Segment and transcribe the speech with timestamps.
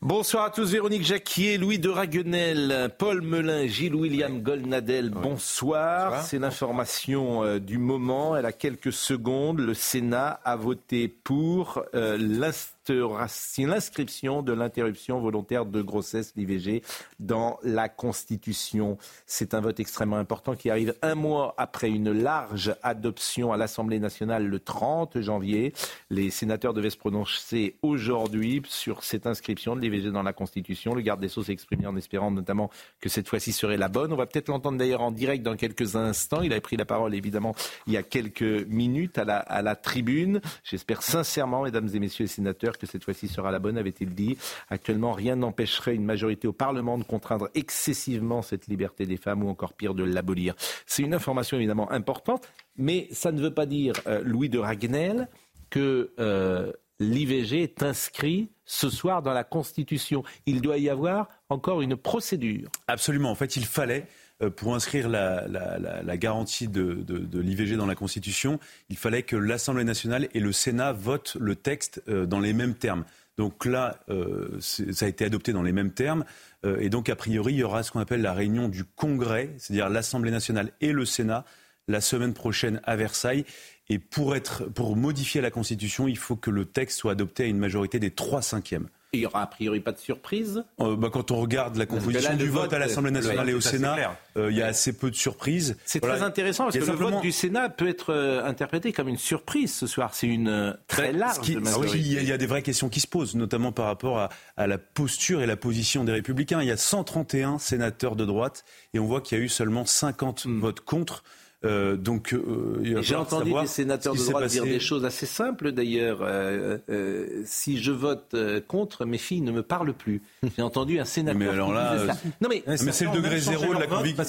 [0.00, 6.22] Bonsoir à tous, Véronique Jacquier, Louis de Raguenel, Paul Melun, Gilles William Goldnadel, bonsoir.
[6.22, 8.36] C'est l'information euh, du moment.
[8.36, 9.58] Elle a quelques secondes.
[9.58, 16.82] Le Sénat a voté pour euh, l'inst- l'inscription de l'interruption volontaire de grossesse, l'IVG,
[17.18, 18.98] dans la Constitution.
[19.26, 23.98] C'est un vote extrêmement important qui arrive un mois après une large adoption à l'Assemblée
[23.98, 25.72] nationale le 30 janvier.
[26.10, 30.94] Les sénateurs devaient se prononcer aujourd'hui sur cette inscription de l'IVG dans la Constitution.
[30.94, 34.12] Le garde des Sceaux s'est exprimé en espérant notamment que cette fois-ci serait la bonne.
[34.12, 36.42] On va peut-être l'entendre d'ailleurs en direct dans quelques instants.
[36.42, 37.54] Il a pris la parole évidemment
[37.86, 40.40] il y a quelques minutes à la tribune.
[40.64, 44.36] J'espère sincèrement, mesdames et messieurs les sénateurs, que cette fois-ci sera la bonne, avait-il dit.
[44.70, 49.48] Actuellement, rien n'empêcherait une majorité au Parlement de contraindre excessivement cette liberté des femmes ou
[49.48, 50.54] encore pire de l'abolir.
[50.86, 55.28] C'est une information évidemment importante, mais ça ne veut pas dire, euh, Louis de Raguenel,
[55.70, 60.22] que euh, l'IVG est inscrit ce soir dans la Constitution.
[60.46, 62.68] Il doit y avoir encore une procédure.
[62.86, 63.30] Absolument.
[63.30, 64.06] En fait, il fallait,
[64.56, 70.40] pour inscrire la, garantie de, l'IVG dans la Constitution, il fallait que l'Assemblée nationale et
[70.40, 73.04] le Sénat votent le texte euh, dans les mêmes termes.
[73.36, 76.24] Donc là, euh, ça a été adopté dans les mêmes termes.
[76.64, 79.54] Euh, et donc, a priori, il y aura ce qu'on appelle la réunion du Congrès,
[79.58, 81.44] c'est-à-dire l'Assemblée nationale et le Sénat,
[81.86, 83.44] la semaine prochaine à Versailles.
[83.88, 84.34] Et pour,
[84.74, 88.10] pour modifier la Constitution, il faut que le texte soit adopté à une majorité des
[88.10, 88.88] trois cinquièmes.
[89.14, 90.64] Il n'y aura a priori pas de surprise.
[90.80, 93.54] Euh, bah, quand on regarde la composition là, du vote, vote, à l'Assemblée nationale et
[93.54, 95.78] au Sénat, euh, il y a assez peu de surprises.
[95.86, 96.16] C'est Voilà.
[96.16, 99.72] très intéressant parce que le vote du Sénat peut être euh, interprété comme une surprise
[99.72, 100.14] ce soir.
[100.14, 101.98] C'est une très Ce large qui- majorité.
[101.98, 104.76] il, y a, des vraies questions qui se posent, notamment par rapport à, à la
[104.76, 106.60] posture et la position des Républicains.
[106.60, 109.86] Il y a 131 sénateurs de droite et on voit qu'il y a eu seulement
[109.86, 111.22] 50 votes contre.
[111.64, 116.20] Euh, donc, euh, J'ai entendu des sénateurs de droite dire des choses assez simples d'ailleurs.
[116.22, 120.22] Euh, euh, si je vote euh, contre, mes filles ne me parlent plus.
[120.56, 121.38] J'ai entendu un sénateur.
[121.40, 122.18] Mais alors qui là, disait ça.
[122.40, 124.24] non mais, Mais c'est le degré zéro de la conviction.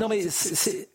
[0.00, 0.22] non mais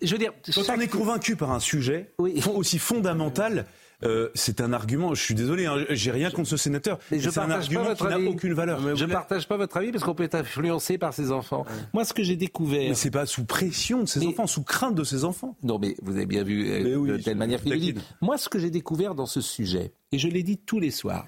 [0.01, 2.11] je veux dire, Quand chaque- on est convaincu par un sujet
[2.53, 3.65] aussi fondamental,
[4.05, 5.13] euh, c'est un argument.
[5.13, 6.99] Je suis désolé, hein, j'ai rien contre ce sénateur.
[7.11, 8.95] Mais je c'est un partage pas argument votre qui n'a aucune valeur.
[8.95, 11.65] je ne partage pas votre avis parce qu'on peut être influencé par ses enfants.
[11.93, 12.89] Moi, ce que j'ai découvert.
[12.89, 15.55] Mais c'est pas sous pression de ses Mais- enfants, sous crainte de ses enfants.
[15.63, 17.95] Non, mais vous avez bien vu euh, oui, de telle manière qu'il dit.
[18.21, 21.25] Moi, ce que j'ai découvert dans ce sujet, et je l'ai dit tous les soirs,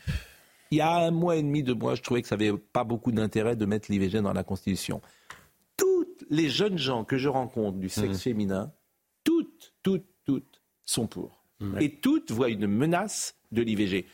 [0.72, 2.84] il y a un mois et demi, deux mois, je trouvais que ça n'avait pas
[2.84, 5.02] beaucoup d'intérêt de mettre l'IVG dans la Constitution.
[5.78, 7.90] Toutes les jeunes gens que je rencontre du Mmh.
[7.90, 8.72] sexe féminin,
[9.24, 11.35] toutes, toutes, toutes sont pour.
[11.60, 11.78] Mmh.
[11.82, 14.06] Et toutes voient une menace de l'IVG.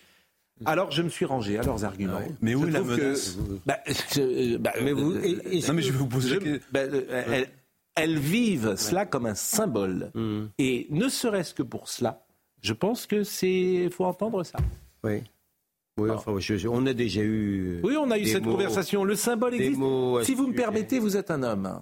[0.65, 2.21] Alors je me suis rangé à leurs arguments.
[2.41, 3.37] Mais où Je est la que- menace?
[3.65, 6.93] Bah, je- bah, Mais vous- et- et- Non, mais je vais vous poser je- ben,
[6.93, 7.49] euh, elles,
[7.95, 10.11] elles vivent cela comme un symbole.
[10.59, 12.23] Et ne serait-ce que pour cela,
[12.61, 14.59] je pense que c'est faut entendre ça.
[15.03, 15.21] Oui.
[15.97, 17.79] Oui, enfin, je- je- on a déjà eu.
[17.83, 19.03] Oui, on a eu cette mots- conversation.
[19.03, 19.81] Le symbole existe.
[20.23, 21.81] Si vous me permettez, vous êtes un homme.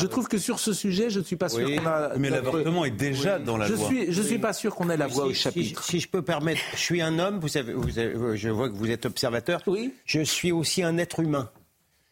[0.00, 1.76] Je trouve que sur ce sujet, je ne suis pas sûr Oui.
[1.76, 2.16] qu'on a.
[2.16, 3.86] Mais l'avortement est déjà dans la Je loi.
[3.86, 5.84] suis, je suis pas sûr qu'on ait la voix Si- au chapitre.
[5.84, 8.74] Si, je peux permettre, je suis un homme, vous savez, vous avez- je vois que
[8.74, 9.60] vous êtes observateur.
[9.66, 9.94] Oui.
[10.04, 11.50] Je suis aussi un être humain.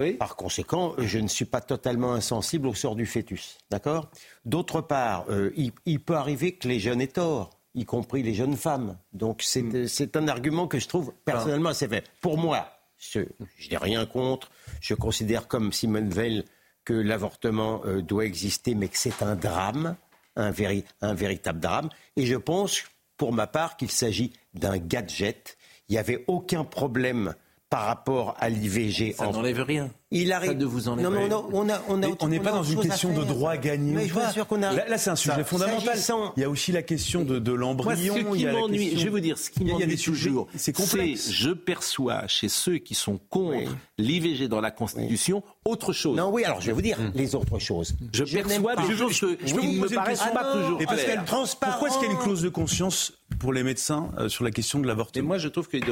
[0.01, 0.15] Oui.
[0.15, 3.59] Par conséquent, je ne suis pas totalement insensible au sort du fœtus.
[3.71, 4.11] D'accord?
[4.45, 8.35] D'autre part, euh, il, il peut arriver que les jeunes aient tort, y compris les
[8.35, 8.97] jeunes femmes.
[9.13, 9.77] Donc c'est Hmm.
[9.77, 12.05] euh, c'est un argument que je trouve personnellement assez fait.
[12.21, 12.67] Pour moi,
[12.99, 13.21] je,
[13.59, 14.51] je n'ai rien contre.
[14.81, 16.45] Je considère comme Simone Veil
[16.85, 19.97] que l'avortement euh, doit exister, mais que c'est un drame,
[20.37, 21.89] un, véri- un véritable drame.
[22.17, 22.83] Et je pense,
[23.17, 25.57] pour ma part, qu'il s'agit d'un gadget.
[25.89, 27.35] Il n'y avait aucun problème
[27.71, 29.13] par rapport à l'IVG.
[29.13, 29.91] Ça en- n'enlève rien.
[30.21, 30.53] Il arrive.
[30.53, 32.81] Ne vous enlève non, non, on a, on a, Mais on n'est pas dans une
[32.81, 34.27] question de droit gagné Mais ou je vous pas.
[34.27, 34.73] assure qu'on a.
[34.73, 35.99] Là, là, c'est un sujet Ça, fondamental.
[36.37, 38.15] Il y a aussi la question de, de l'embryon.
[38.15, 40.73] ce qui m'ennuie, question- je vais vous dire, ce qui m'ennuie des sujets- toujours, c'est
[40.77, 43.69] je perçois chez ceux qui sont contre Oui.
[43.99, 46.17] l'IVG dans la Constitution autre chose.
[46.17, 47.95] Non, oui, alors je vais vous dire les autres choses.
[48.13, 51.25] Je perçois des choses qui ne me paraissent pas toujours Et claires.
[51.25, 54.51] Pourquoi est-ce qu'il y a une clause de conscience pour les médecins euh, sur la
[54.51, 55.83] question de l'avortement moi, je trouve qu'elle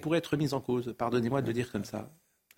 [0.00, 0.94] pourrait être mise en cause.
[0.96, 2.08] Pardonnez-moi de le dire comme ça.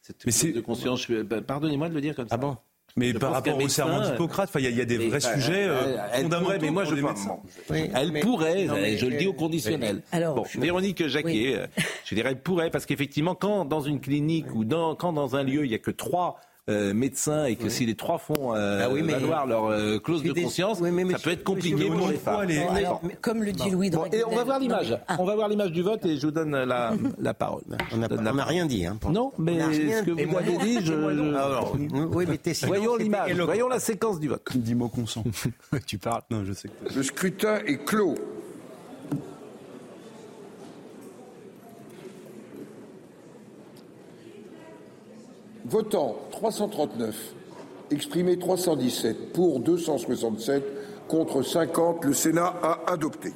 [0.02, 2.34] Cette c'est- de conscience, je- bah, pardonnez-moi de le dire comme ça.
[2.34, 2.56] Ah bon
[2.96, 5.69] Mais par rapport au serment d'Hippocrate, il y, a des vrais sujets
[6.22, 6.58] fondamentaux.
[6.60, 6.94] Mais moi, je
[7.70, 8.66] oui, elle pourrait,
[8.99, 10.02] je le dis au conditionnel.
[10.12, 11.60] bon, Véronique Jacquet,
[12.04, 15.43] je dirais elle pourrait, parce qu'effectivement, quand dans une clinique ou dans, quand dans un
[15.44, 16.38] lieu, il n'y a que trois
[16.70, 20.32] euh, médecins et que si les trois font euh, ah valoir leur euh, clause de
[20.32, 22.47] conscience, ça peut être compliqué pour les femmes.
[23.20, 24.97] comme le dit Louis et On va voir l'image.
[25.09, 25.17] Ah.
[25.19, 27.62] On va voir l'image du vote et je vous donne la, la parole.
[27.93, 28.87] On n'a rien dit.
[28.87, 30.93] Hein, non, mais ce que vous avez dit, je...
[31.35, 31.76] Alors,
[32.12, 34.47] oui, mais Voyons l'image, voyons la séquence du vote.
[34.55, 35.25] Dis-moi consent.
[35.87, 36.69] tu parles Non, je sais.
[36.94, 38.15] Le scrutin est clos.
[45.72, 47.16] Votant 339,
[47.90, 50.62] exprimé 317, pour 267,
[51.08, 53.32] contre 50, le Sénat a adopté.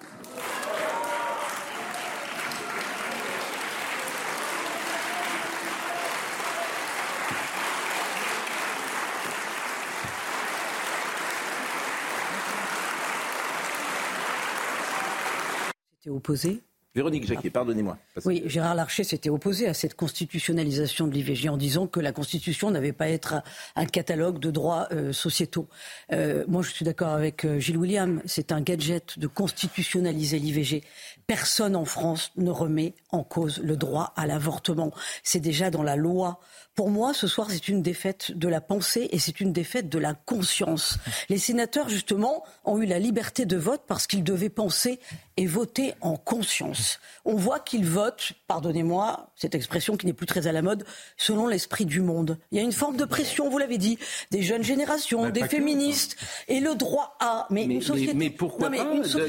[16.07, 16.63] Opposé
[16.97, 17.99] Véronique Jacquet, pardonnez-moi.
[18.25, 22.71] Oui, Gérard Larcher s'était opposé à cette constitutionnalisation de l'IVG en disant que la Constitution
[22.71, 23.43] n'avait pas à être
[23.77, 25.69] un catalogue de droits euh, sociétaux.
[26.13, 28.23] Euh, moi, je suis d'accord avec euh, Gilles William.
[28.25, 30.85] C'est un gadget de constitutionnaliser l'IVG.
[31.27, 34.91] Personne en France ne remet en cause le droit à l'avortement.
[35.23, 36.41] C'est déjà dans la loi.
[36.77, 39.99] Pour moi, ce soir, c'est une défaite de la pensée et c'est une défaite de
[39.99, 40.99] la conscience.
[41.31, 45.01] Les sénateurs, justement, ont eu la liberté de vote parce qu'ils devaient penser
[45.39, 46.99] et voter en conscience.
[47.25, 50.85] On voit qu'ils votent, pardonnez-moi, cette expression qui n'est plus très à la mode,
[51.17, 52.39] selon l'esprit du monde.
[52.53, 53.99] Il y a une forme de pression, vous l'avez dit,
[54.31, 56.17] des jeunes générations, des féministes,
[56.49, 57.47] et le droit à.
[57.51, 58.15] Mais, une société.
[58.15, 58.85] Mais, pourquoi pas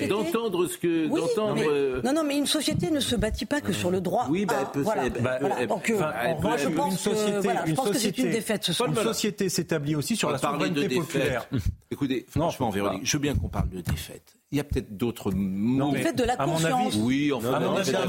[0.08, 1.08] d'entendre ce que.
[1.08, 1.64] d'entendre...
[1.66, 4.46] Euh, non, non, mais une société ne se bâtit pas que sur le droit oui,
[4.46, 4.78] bah, à.
[4.78, 5.10] Voilà.
[5.10, 6.00] Bah, Donc, euh,
[6.42, 7.08] moi, je pense
[7.42, 8.64] que je pense que c'est une défaite.
[8.64, 11.48] Ce Une société s'établit aussi sur la souveraineté populaire.
[11.92, 14.36] Écoutez, franchement, Véronique, je veux bien qu'on parle de défaite.
[14.54, 15.92] Il y a peut-être d'autres mots.
[15.92, 16.96] Défaite de la conscience.
[16.96, 18.06] oui, enfin, c'est un,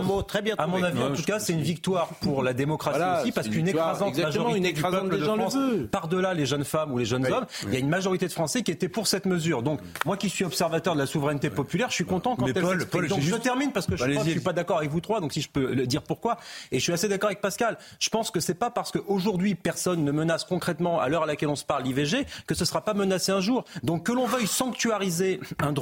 [0.00, 0.54] mot, très bien.
[0.56, 3.68] À mon avis, en tout cas, c'est une victoire pour la démocratie aussi, parce qu'une
[3.68, 5.56] écrasante majorité une écrasante du peuple de France,
[5.90, 8.62] par-delà les jeunes femmes ou les jeunes hommes, il y a une majorité de Français
[8.62, 9.62] qui étaient pour cette mesure.
[9.62, 12.86] Donc, moi qui suis observateur de la souveraineté populaire, je suis content quand elle Paul,
[12.86, 15.34] Paul, Donc, je termine parce que je ne suis pas d'accord avec vous trois, donc
[15.34, 16.38] si je peux le dire pourquoi.
[16.70, 17.76] Et je suis assez d'accord avec Pascal.
[17.98, 21.50] Je pense que c'est pas parce qu'aujourd'hui personne ne menace concrètement à l'heure à laquelle
[21.50, 23.64] on se parle l'IVG que ce sera pas menacé un jour.
[23.82, 25.81] Donc que l'on veuille sanctuariser un droit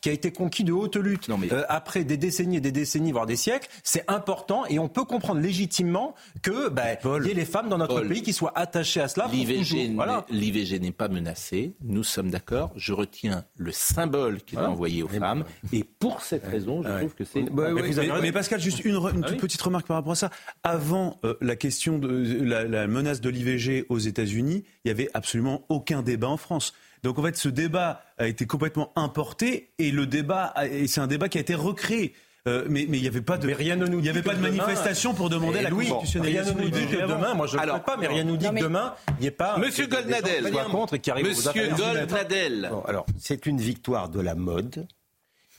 [0.00, 3.26] qui a été conquis de haute lutte euh, après des décennies et des décennies, voire
[3.26, 7.68] des siècles, c'est important et on peut comprendre légitimement que bah, y ait les femmes
[7.68, 9.28] dans notre pays qui soient attachées à cela.
[9.30, 12.72] L'IVG n'est pas menacé, nous sommes d'accord.
[12.76, 17.14] Je retiens le symbole qu'il a envoyé aux femmes et pour cette raison, je trouve
[17.14, 17.44] que c'est.
[17.50, 20.30] mais, Pascal, juste une, ah toute petite remarque par rapport à ça.
[20.62, 25.10] Avant euh, la question de la, la menace de l'IVG aux États-Unis, il n'y avait
[25.14, 26.72] absolument aucun débat en France.
[27.02, 30.54] Donc en fait, ce débat a été complètement importé et le débat,
[30.86, 32.14] c'est un débat qui a été recréé.
[32.46, 34.40] Euh, mais il n'y avait pas de, rien ne nous il y avait pas de
[34.40, 36.54] manifestation pour demander la constitutionnalisation.
[36.54, 38.36] Rien ne nous dit que demain, moi je ne le pas, mais rien ne nous
[38.36, 39.58] dit que demain, il n'y ait pas.
[39.58, 42.70] Monsieur Goldnadel, contre et qui arrive Monsieur Goldnadel.
[42.86, 44.86] alors, c'est une victoire de la mode.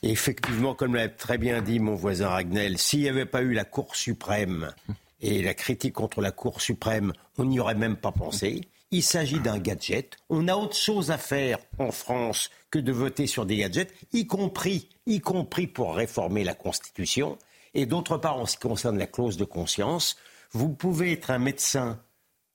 [0.02, 3.52] Et effectivement, comme l'a très bien dit mon voisin Ragnel, s'il n'y avait pas eu
[3.52, 4.72] la Cour suprême
[5.20, 8.62] et la critique contre la Cour suprême, on n'y aurait même pas pensé.
[8.92, 10.16] Il s'agit d'un gadget.
[10.30, 14.26] On a autre chose à faire en France que de voter sur des gadgets, y
[14.26, 17.38] compris, y compris pour réformer la Constitution.
[17.74, 20.16] Et d'autre part, en ce qui concerne la clause de conscience,
[20.50, 22.00] vous pouvez être un médecin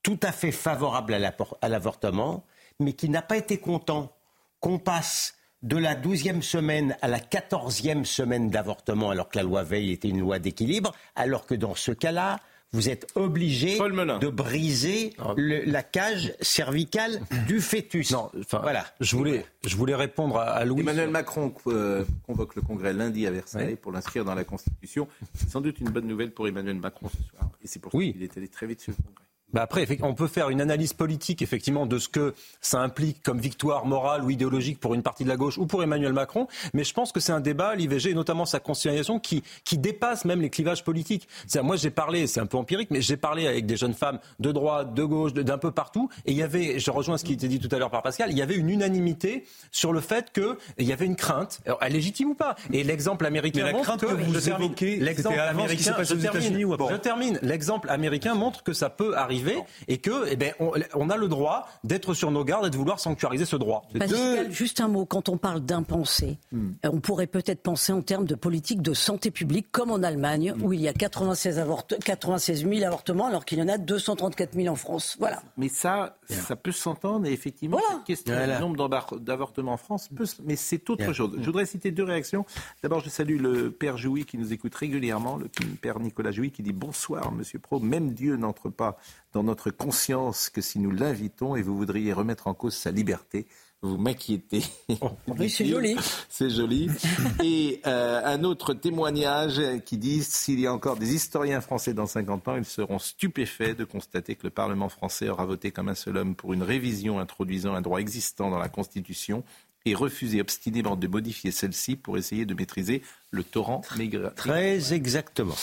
[0.03, 2.45] tout à fait favorable à l'avortement,
[2.81, 4.11] mais qui n'a pas été content
[4.59, 9.63] qu'on passe de la douzième semaine à la quatorzième semaine d'avortement, alors que la loi
[9.63, 12.39] Veil était une loi d'équilibre, alors que dans ce cas-là,
[12.75, 15.33] vous êtes obligé de briser ah.
[15.37, 18.11] la cage cervicale du fœtus.
[18.11, 18.85] Non, voilà.
[18.99, 20.81] Je voulais, je voulais répondre à, Louis.
[20.81, 25.07] Emmanuel Macron euh, convoque le Congrès lundi à Versailles pour l'inscrire dans la Constitution.
[25.33, 27.49] C'est sans doute une bonne nouvelle pour Emmanuel Macron ce soir.
[27.63, 29.25] Et c'est pour ça qu'il est allé très vite sur le Congrès.
[29.55, 33.39] Bah après, on peut faire une analyse politique effectivement de ce que ça implique comme
[33.39, 36.83] victoire morale ou idéologique pour une partie de la gauche ou pour Emmanuel Macron, mais
[36.83, 40.41] je pense que c'est un débat, l'IVG, et notamment sa constitutionnalisation, qui, qui dépasse même
[40.41, 41.29] les clivages politiques.
[41.63, 44.51] Moi, j'ai parlé, c'est un peu empirique, mais j'ai parlé avec des jeunes femmes de
[44.51, 47.47] droite, de gauche, d'un peu partout, et il y avait, je rejoins ce qui était
[47.47, 50.85] dit tout à l'heure par Pascal, il y avait une unanimité sur le fait qu'il
[50.85, 52.57] y avait une crainte, alors, légitime ou pas?
[52.73, 56.95] Et l'exemple américain mais la montre crainte que, vous évoquez, l'exemple américain, je termine, je
[56.97, 57.39] termine.
[57.41, 61.27] L'exemple américain montre que ça peut arriver arriver et que, eh ben, on, a le
[61.27, 63.83] droit d'être sur nos gardes et de vouloir sanctuariser ce droit.
[63.97, 65.05] Pascal, juste un mot.
[65.05, 66.71] Quand on parle d'impensé, hmm.
[66.83, 70.63] on pourrait peut-être penser en termes de politique de santé publique, comme en Allemagne, hmm.
[70.63, 71.63] où il y a 96,
[72.03, 75.15] 96 000 avortements, alors qu'il y en a 234 000 en France.
[75.19, 75.41] Voilà.
[75.57, 77.27] Mais ça, ça peut s'entendre.
[77.27, 81.37] Et effectivement, cette question du nombre d'avortements en France, peut, mais c'est autre chose.
[81.39, 82.45] Je voudrais citer deux réactions.
[82.83, 85.47] D'abord, je salue le père Jouy qui nous écoute régulièrement, le
[85.81, 87.79] père Nicolas Jouy qui dit bonsoir, monsieur Pro.
[87.79, 88.97] Même Dieu n'entre pas
[89.35, 93.45] dans notre conscience que si nous l'invitons et vous voudriez remettre en cause sa liberté.
[93.81, 94.63] Vous m'inquiétez.
[95.01, 95.97] Oh, oui, c'est joli.
[96.29, 96.89] C'est joli.
[97.43, 102.05] Et euh, un autre témoignage qui dit s'il y a encore des historiens français dans
[102.05, 105.95] 50 ans, ils seront stupéfaits de constater que le Parlement français aura voté comme un
[105.95, 109.43] seul homme pour une révision introduisant un droit existant dans la Constitution
[109.85, 114.33] et refuser obstinément de modifier celle-ci pour essayer de maîtriser le torrent migratoire.
[114.35, 115.55] Très exactement.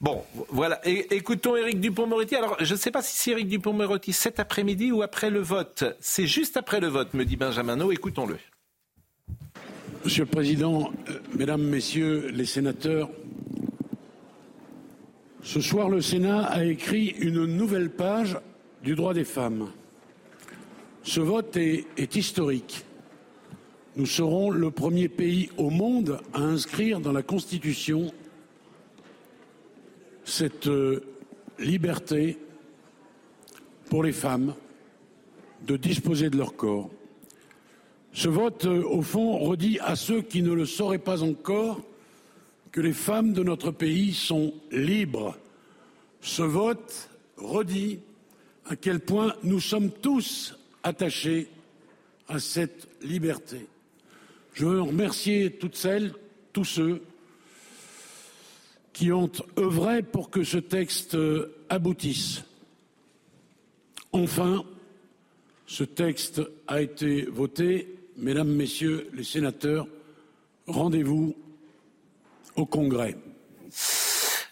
[0.00, 0.80] Bon, voilà.
[0.84, 2.36] écoutons Éric Dupont-Moretti.
[2.36, 5.84] Alors, je ne sais pas si c'est Éric Dupont-Moretti cet après-midi ou après le vote.
[6.00, 7.90] C'est juste après le vote, me dit Benjamin No.
[7.90, 8.36] Écoutons-le.
[10.04, 13.08] Monsieur le Président, euh, Mesdames, Messieurs les sénateurs,
[15.42, 18.38] ce soir, le Sénat a écrit une nouvelle page
[18.82, 19.70] du droit des femmes.
[21.04, 22.85] Ce vote est historique
[23.96, 28.12] nous serons le premier pays au monde à inscrire dans la Constitution
[30.24, 31.02] cette euh,
[31.58, 32.36] liberté
[33.88, 34.54] pour les femmes
[35.62, 36.90] de disposer de leur corps.
[38.12, 41.80] Ce vote, euh, au fond, redit à ceux qui ne le sauraient pas encore
[42.72, 45.38] que les femmes de notre pays sont libres.
[46.20, 48.00] Ce vote redit
[48.66, 51.48] à quel point nous sommes tous attachés
[52.28, 53.66] à cette liberté.
[54.56, 56.14] Je veux remercier toutes celles,
[56.54, 57.02] tous ceux
[58.94, 61.14] qui ont œuvré pour que ce texte
[61.68, 62.42] aboutisse.
[64.12, 64.64] Enfin,
[65.66, 67.98] ce texte a été voté.
[68.16, 69.86] Mesdames, Messieurs les sénateurs,
[70.66, 71.36] rendez-vous
[72.54, 73.14] au Congrès.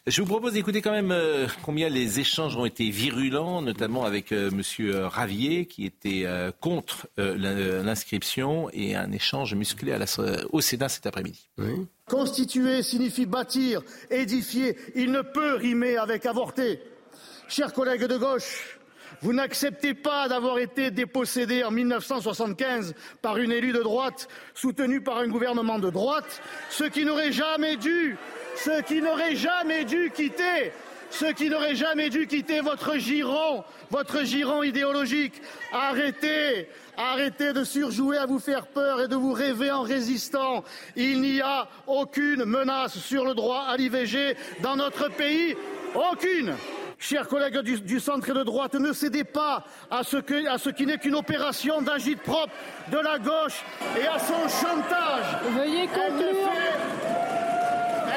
[0.07, 4.33] Je vous propose d'écouter quand même euh, combien les échanges ont été virulents, notamment avec
[4.33, 6.27] euh, Monsieur euh, Ravier, qui était
[6.61, 10.05] contre l'inscription, et un échange musclé à la,
[10.53, 11.49] au Sénat cet après-midi.
[12.07, 13.81] Constituer signifie bâtir,
[14.11, 14.77] édifier.
[14.95, 16.81] Il ne peut rimer avec avorter.
[17.49, 18.79] Chers collègues de gauche,
[19.23, 25.19] vous n'acceptez pas d'avoir été dépossédé en 1975 par une élue de droite, soutenue par
[25.19, 28.17] un gouvernement de droite, ce qui n'aurait jamais dû
[28.57, 30.73] ceux qui n'auraient jamais dû quitter,
[31.11, 35.41] ceux qui n'auraient jamais dû quitter votre giron, votre giron idéologique.
[35.73, 40.65] Arrêtez, arrêtez de surjouer à vous faire peur et de vous rêver en résistant.
[40.97, 45.57] Il n'y a aucune menace sur le droit à l'IVG dans notre pays.
[45.95, 46.55] Aucune.
[46.99, 50.17] Chers collègues du, centre et de droite, ne cédez pas à ce,
[50.71, 52.53] qui n'est qu'une opération d'agite propre
[52.91, 53.63] de la gauche
[53.99, 55.25] et à son chantage.
[55.51, 56.51] Veuillez conclure.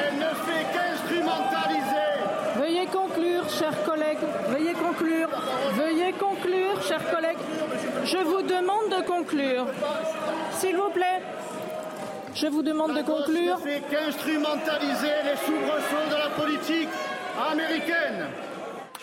[0.00, 1.98] Elle ne fait qu'instrumentaliser.
[2.56, 4.18] Veuillez conclure, chers collègues.
[4.48, 5.28] Veuillez conclure.
[5.74, 7.38] Veuillez conclure, chers collègues.
[8.04, 9.66] Je vous demande de conclure.
[10.52, 11.22] S'il vous plaît.
[12.34, 13.58] Je vous demande de conclure.
[13.58, 16.88] ne fait qu'instrumentaliser les soubresauts de la politique
[17.50, 18.26] américaine.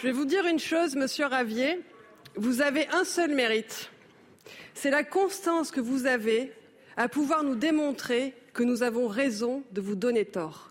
[0.05, 1.81] Je vais vous dire une chose, monsieur Ravier.
[2.35, 3.89] Vous avez un seul mérite.
[4.75, 6.53] C'est la constance que vous avez
[6.95, 10.69] à pouvoir nous démontrer que nous avons raison de vous donner tort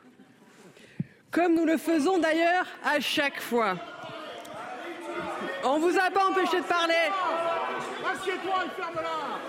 [1.33, 3.77] comme nous le faisons d'ailleurs à chaque fois.
[5.65, 6.95] On vous a pas empêché de parler.
[8.09, 9.44] Assieds-toi et ferme-la.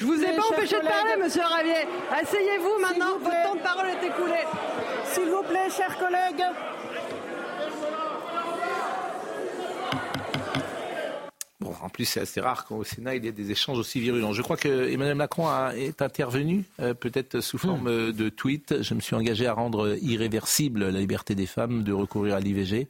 [0.00, 1.86] Je vous ai pas empêché de parler, monsieur Ravier.
[2.12, 4.38] Asseyez-vous maintenant, votre temps de parole est écoulé.
[5.06, 6.44] S'il vous plaît, chers collègues.
[11.80, 14.32] en plus, c'est assez rare qu'au Sénat, il y ait des échanges aussi virulents.
[14.32, 18.12] Je crois que Emmanuel Macron est intervenu, euh, peut-être sous forme hmm.
[18.12, 18.82] de tweet.
[18.82, 22.88] Je me suis engagé à rendre irréversible la liberté des femmes de recourir à l'IVG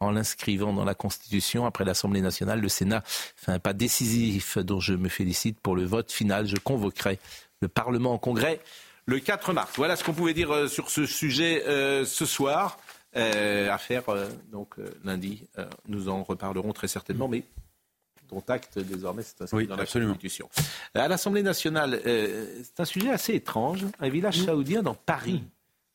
[0.00, 2.60] en l'inscrivant dans la Constitution après l'Assemblée nationale.
[2.60, 6.46] Le Sénat fait un pas décisif dont je me félicite pour le vote final.
[6.46, 7.18] Je convoquerai
[7.60, 8.60] le Parlement en congrès
[9.06, 9.72] le 4 mars.
[9.76, 12.78] Voilà ce qu'on pouvait dire euh, sur ce sujet euh, ce soir.
[13.14, 14.02] à faire
[14.52, 14.74] donc
[15.04, 15.46] lundi.
[15.88, 17.44] nous en reparlerons très certainement, mais
[18.28, 20.48] dont acte désormais c'est inscrit dans la Constitution.
[20.96, 23.84] Euh, à l'Assemblée nationale, euh, c'est un sujet assez étrange.
[24.00, 25.42] Un village saoudien dans Paris.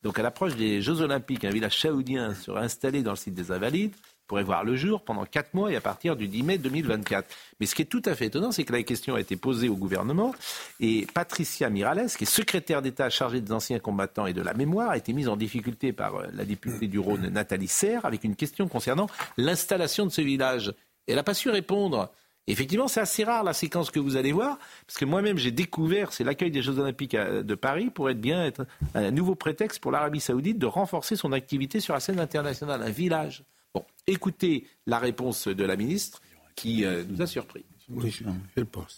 [0.03, 3.51] Donc à l'approche des Jeux Olympiques, un village saoudien sera installé dans le site des
[3.51, 3.93] Invalides
[4.31, 7.27] pourrait voir le jour pendant quatre mois et à partir du 10 mai 2024.
[7.59, 9.67] Mais ce qui est tout à fait étonnant, c'est que la question a été posée
[9.67, 10.33] au gouvernement
[10.79, 14.91] et Patricia Mirales, qui est secrétaire d'État chargée des anciens combattants et de la mémoire,
[14.91, 18.37] a été mise en difficulté par euh, la députée du Rhône, Nathalie Serre, avec une
[18.37, 20.73] question concernant l'installation de ce village.
[21.07, 22.09] Elle n'a pas su répondre.
[22.47, 24.57] Effectivement, c'est assez rare la séquence que vous allez voir,
[24.87, 28.43] parce que moi-même j'ai découvert, c'est l'accueil des Jeux Olympiques de Paris pour être bien
[28.43, 32.81] être un nouveau prétexte pour l'Arabie Saoudite de renforcer son activité sur la scène internationale,
[32.81, 33.43] un village.
[33.73, 36.21] Bon, écoutez la réponse de la ministre
[36.55, 37.63] qui euh, nous a surpris.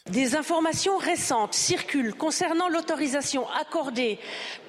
[0.09, 4.19] Des informations récentes circulent concernant l'autorisation accordée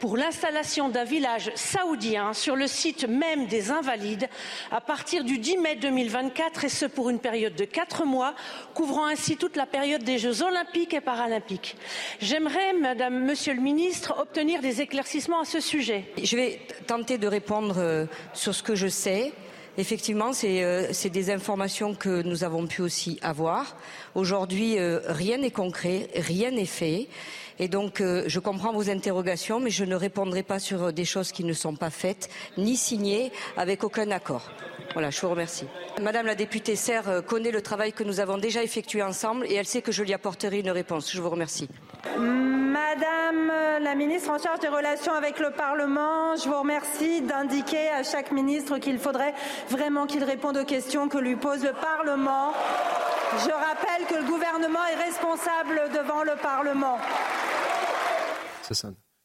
[0.00, 4.28] pour l'installation d'un village saoudien sur le site même des Invalides
[4.70, 8.34] à partir du 10 mai 2024 et ce pour une période de quatre mois,
[8.74, 11.76] couvrant ainsi toute la période des Jeux olympiques et paralympiques.
[12.20, 16.04] J'aimerais, Madame, Monsieur le Ministre, obtenir des éclaircissements à ce sujet.
[16.22, 19.32] Je vais tenter de répondre euh, sur ce que je sais.
[19.76, 23.76] Effectivement, euh, c'est des informations que nous avons pu aussi avoir.
[24.14, 27.08] Aujourd'hui, euh, rien n'est concret, rien n'est fait.
[27.58, 31.32] Et donc, euh, je comprends vos interrogations, mais je ne répondrai pas sur des choses
[31.32, 34.50] qui ne sont pas faites, ni signées, avec aucun accord.
[34.92, 35.66] Voilà, je vous remercie.
[36.00, 39.66] Madame la députée Serre connaît le travail que nous avons déjà effectué ensemble et elle
[39.66, 41.12] sait que je lui apporterai une réponse.
[41.12, 41.68] Je vous remercie.
[42.16, 48.02] Madame la ministre en charge des relations avec le Parlement, je vous remercie d'indiquer à
[48.02, 49.34] chaque ministre qu'il faudrait
[49.68, 52.52] vraiment qu'il réponde aux questions que lui pose le Parlement.
[53.38, 56.98] Je rappelle que le gouvernement est responsable devant le Parlement.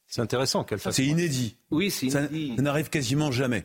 [0.08, 0.96] C'est intéressant qu'elle fasse.
[0.96, 1.58] C'est inédit.
[1.72, 2.56] Oui, c'est inédit.
[2.56, 3.64] Ça n'arrive quasiment jamais.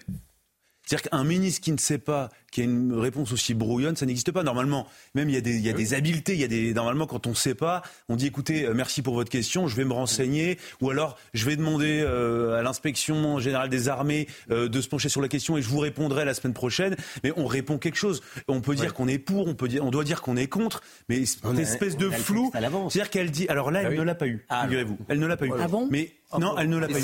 [0.86, 4.30] C'est-à-dire qu'un ministre qui ne sait pas, qui a une réponse aussi brouillonne, ça n'existe
[4.30, 4.86] pas normalement.
[5.16, 7.08] Même il y a des, il y a des habiletés, il y a des normalement
[7.08, 9.84] quand on ne sait pas, on dit écoutez, euh, merci pour votre question, je vais
[9.84, 14.80] me renseigner, ou alors je vais demander euh, à l'inspection générale des armées euh, de
[14.80, 16.94] se pencher sur la question et je vous répondrai la semaine prochaine.
[17.24, 18.22] Mais on répond quelque chose.
[18.46, 20.80] On peut dire qu'on est pour, on peut dire, on doit dire qu'on est contre,
[21.08, 22.52] mais cette espèce de flou.
[22.52, 25.26] C'est-à-dire qu'elle dit, alors là, elle ah ne l'a pas eu, ah, figurez-vous, elle ne
[25.26, 25.52] l'a pas eu.
[25.58, 27.02] Ah bon mais non, elle ne l'a pas eu.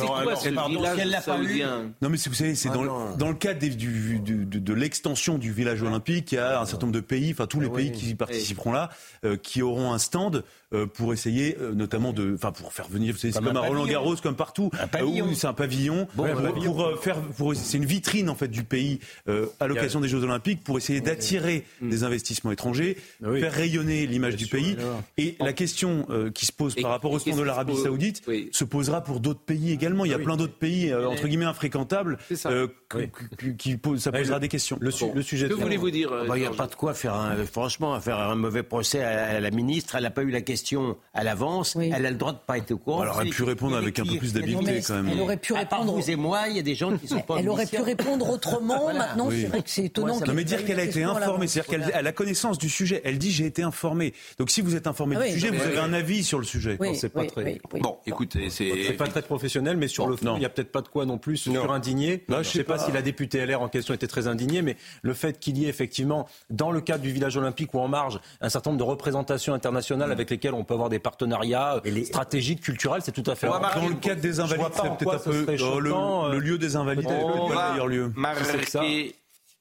[1.10, 1.62] l'a pas eu
[2.02, 3.68] Non, mais vous savez, c'est dans, dans, le cadre du,
[4.18, 7.32] du, de, de l'extension du village olympique, il y a un certain nombre de pays,
[7.32, 8.90] enfin tous les pays qui participeront là,
[9.24, 13.16] euh, qui auront un stand euh, pour essayer euh, notamment de, enfin pour faire venir,
[13.18, 14.70] c'est comme, à Roland Garros, comme partout,
[15.02, 19.00] où c'est un pavillon, pour, faire, pour, c'est une vitrine en fait du pays
[19.58, 21.90] à l'occasion des Jeux Olympiques pour essayer d'attirer mm.
[21.90, 24.76] des investissements étrangers, faire rayonner l'image du pays.
[25.16, 29.02] Et la question qui se pose par rapport au stand de l'Arabie Saoudite se posera
[29.02, 30.04] pour d'autres pays également.
[30.04, 32.18] Il y a plein d'autres pays entre guillemets infréquentables
[33.58, 34.78] qui, ça posera des questions.
[34.80, 35.48] Le, sujet.
[35.48, 37.14] Que voulez-vous dire Il n'y a pas de quoi faire,
[37.50, 39.94] franchement, faire un mauvais procès à la ministre.
[39.96, 42.58] Elle n'a pas eu la question à l'avance, elle a le droit de ne pas
[42.58, 43.02] être au courant.
[43.02, 45.08] elle aurait pu répondre avec un peu plus d'habileté quand même.
[45.12, 45.92] Elle aurait pu répondre.
[45.92, 47.36] vous et moi, il y a des gens qui sont pas.
[47.38, 48.92] Elle aurait pu répondre autrement.
[48.92, 50.18] Maintenant, c'est vrai que c'est étonnant.
[50.18, 53.00] non, mais dire qu'elle a été informée, c'est-à-dire qu'elle a la connaissance du sujet.
[53.04, 54.14] Elle dit j'ai été informée.
[54.38, 56.78] Donc si vous êtes informé ah du sujet, vous avez un avis sur le sujet.
[56.94, 57.60] c'est pas très.
[57.80, 60.82] Bon, écoutez, c'est pas très professionnel, mais sur le fond, il n'y a peut-être pas
[60.82, 62.24] de quoi non plus sur indigné.
[62.28, 65.14] Je ne sais pas si la députée LR en question était très indignée, mais le
[65.14, 68.48] fait qu'il y ait effectivement, dans le cadre du village olympique ou en marge, un
[68.48, 72.04] certain nombre de représentations internationales avec lesquelles on peut avoir des partenariats les...
[72.04, 73.46] stratégique, culturel, c'est tout à fait.
[73.46, 77.06] Dans le cadre des invalides, c'est peut-être un peu euh, le, le, lieu des invalides,
[77.06, 78.12] on le meilleur lieu.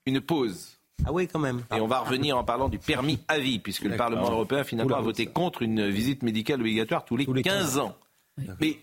[0.05, 0.79] une pause.
[1.05, 1.63] Ah oui, quand même.
[1.75, 4.97] Et on va revenir en parlant du permis à vie, puisque le Parlement européen finalement
[4.97, 7.95] a voté contre une visite médicale obligatoire tous les, 15, ans.
[8.59, 8.79] Mais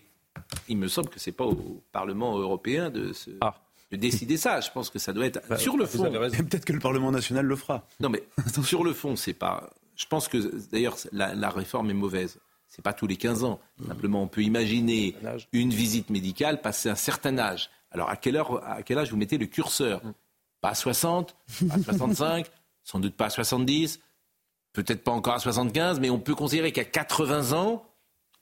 [0.67, 3.55] il me semble que c'est pas au Parlement européen de, se, ah.
[3.91, 4.59] De décider ça.
[4.61, 6.11] Je pense que ça doit être bah, sur le fond.
[6.11, 7.85] Peut-être que le Parlement national le fera.
[7.99, 8.23] Non, mais
[8.63, 9.69] sur le fond, c'est pas.
[9.95, 10.37] Je pense que
[10.71, 13.59] d'ailleurs la, la réforme est mauvaise c'est pas tous les 15 ans.
[13.87, 15.15] Simplement, on peut imaginer
[15.53, 17.69] une visite médicale passer un certain âge.
[17.91, 20.01] Alors, à quelle, heure, à quel âge vous mettez le curseur?
[20.61, 21.35] Pas à 60,
[21.67, 22.45] pas à 65,
[22.83, 23.99] sans doute pas à 70,
[24.73, 27.85] peut-être pas encore à 75, mais on peut considérer qu'à 80 ans,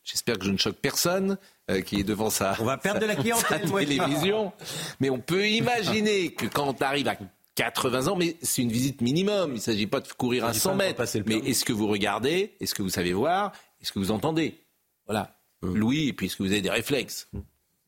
[0.06, 1.38] j'espère que je ne choque personne
[1.70, 4.54] euh, qui est devant sa, on va perdre de la télévision,
[5.02, 7.18] mais on peut imaginer que quand on arrive à
[7.56, 9.52] 80 ans, mais c'est une visite minimum.
[9.52, 11.04] Il ne s'agit pas de courir à 100 mètres.
[11.26, 12.54] Mais est-ce que vous regardez?
[12.60, 13.54] Est-ce que vous savez voir?
[13.82, 14.60] Est-ce que vous entendez?
[15.06, 15.32] Voilà.
[15.62, 17.28] Louis, et puis est-ce que vous avez des réflexes?
[17.34, 17.44] Hum.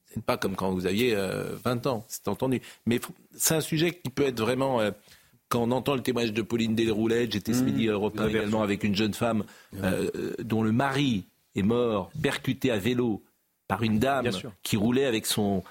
[0.06, 2.62] C'est pas comme quand vous aviez 20 euh, ans, c'est entendu.
[2.86, 3.00] Mais
[3.36, 4.80] c'est un sujet qui peut être vraiment.
[4.80, 4.92] Euh,
[5.50, 7.66] quand on entend le témoignage de Pauline Desroulettes, j'étais ce hum.
[7.66, 9.44] midi à également avec une jeune femme
[9.76, 11.26] euh, dont le mari
[11.58, 13.24] est mort, percuté à vélo
[13.67, 14.30] par une dame
[14.63, 15.63] qui roulait avec son.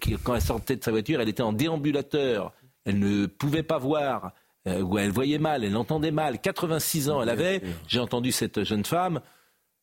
[0.00, 2.52] Qui, quand elle sortait de sa voiture, elle était en déambulateur.
[2.84, 4.32] Elle ne pouvait pas voir,
[4.64, 6.40] ou elle voyait mal, elle entendait mal.
[6.40, 7.60] 86 ans elle avait.
[7.88, 9.20] J'ai entendu cette jeune femme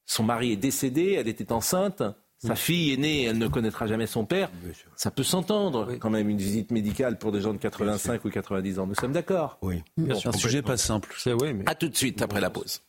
[0.06, 2.04] son mari est décédé, elle était enceinte.
[2.40, 4.52] Sa fille est née, elle ne connaîtra jamais son père.
[4.98, 8.80] Ça peut s'entendre quand même une visite médicale pour des gens de 85 ou 90
[8.80, 8.88] ans.
[8.88, 9.82] Nous sommes d'accord Oui.
[9.98, 11.16] C'est un sujet pas simple.
[11.26, 11.64] Oui, mais...
[11.68, 12.82] À tout de suite après la pause.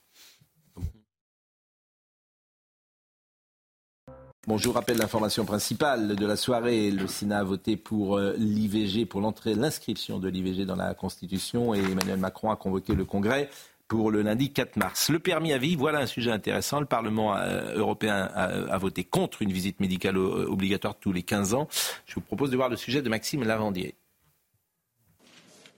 [4.46, 6.90] Bon, je vous rappelle l'information principale de la soirée.
[6.90, 11.74] Le Sénat a voté pour euh, l'IVG, pour l'entrée, l'inscription de l'IVG dans la Constitution
[11.74, 13.48] et Emmanuel Macron a convoqué le Congrès
[13.88, 15.08] pour le lundi 4 mars.
[15.08, 16.78] Le permis à vie, voilà un sujet intéressant.
[16.78, 21.54] Le Parlement euh, européen a, voté contre une visite médicale euh, obligatoire tous les 15
[21.54, 21.66] ans.
[22.04, 23.94] Je vous propose de voir le sujet de Maxime Lavandier.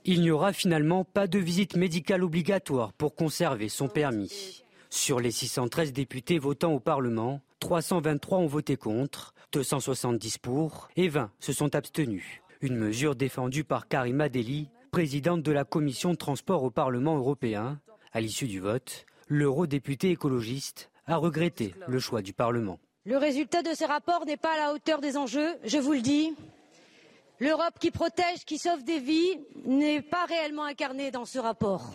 [0.04, 4.64] Il n'y aura finalement pas de visite médicale obligatoire pour conserver son permis.
[4.90, 11.30] Sur les 613 députés votant au Parlement, 323 ont voté contre, 270 pour et 20
[11.40, 12.24] se sont abstenus.
[12.60, 17.80] Une mesure défendue par Karima Deli, présidente de la commission de transport au Parlement européen.
[18.12, 22.78] À l'issue du vote, l'eurodéputé écologiste a regretté le choix du Parlement.
[23.04, 26.00] Le résultat de ces rapports n'est pas à la hauteur des enjeux, je vous le
[26.00, 26.34] dis.
[27.38, 31.92] L'Europe qui protège, qui sauve des vies, n'est pas réellement incarnée dans ce rapport.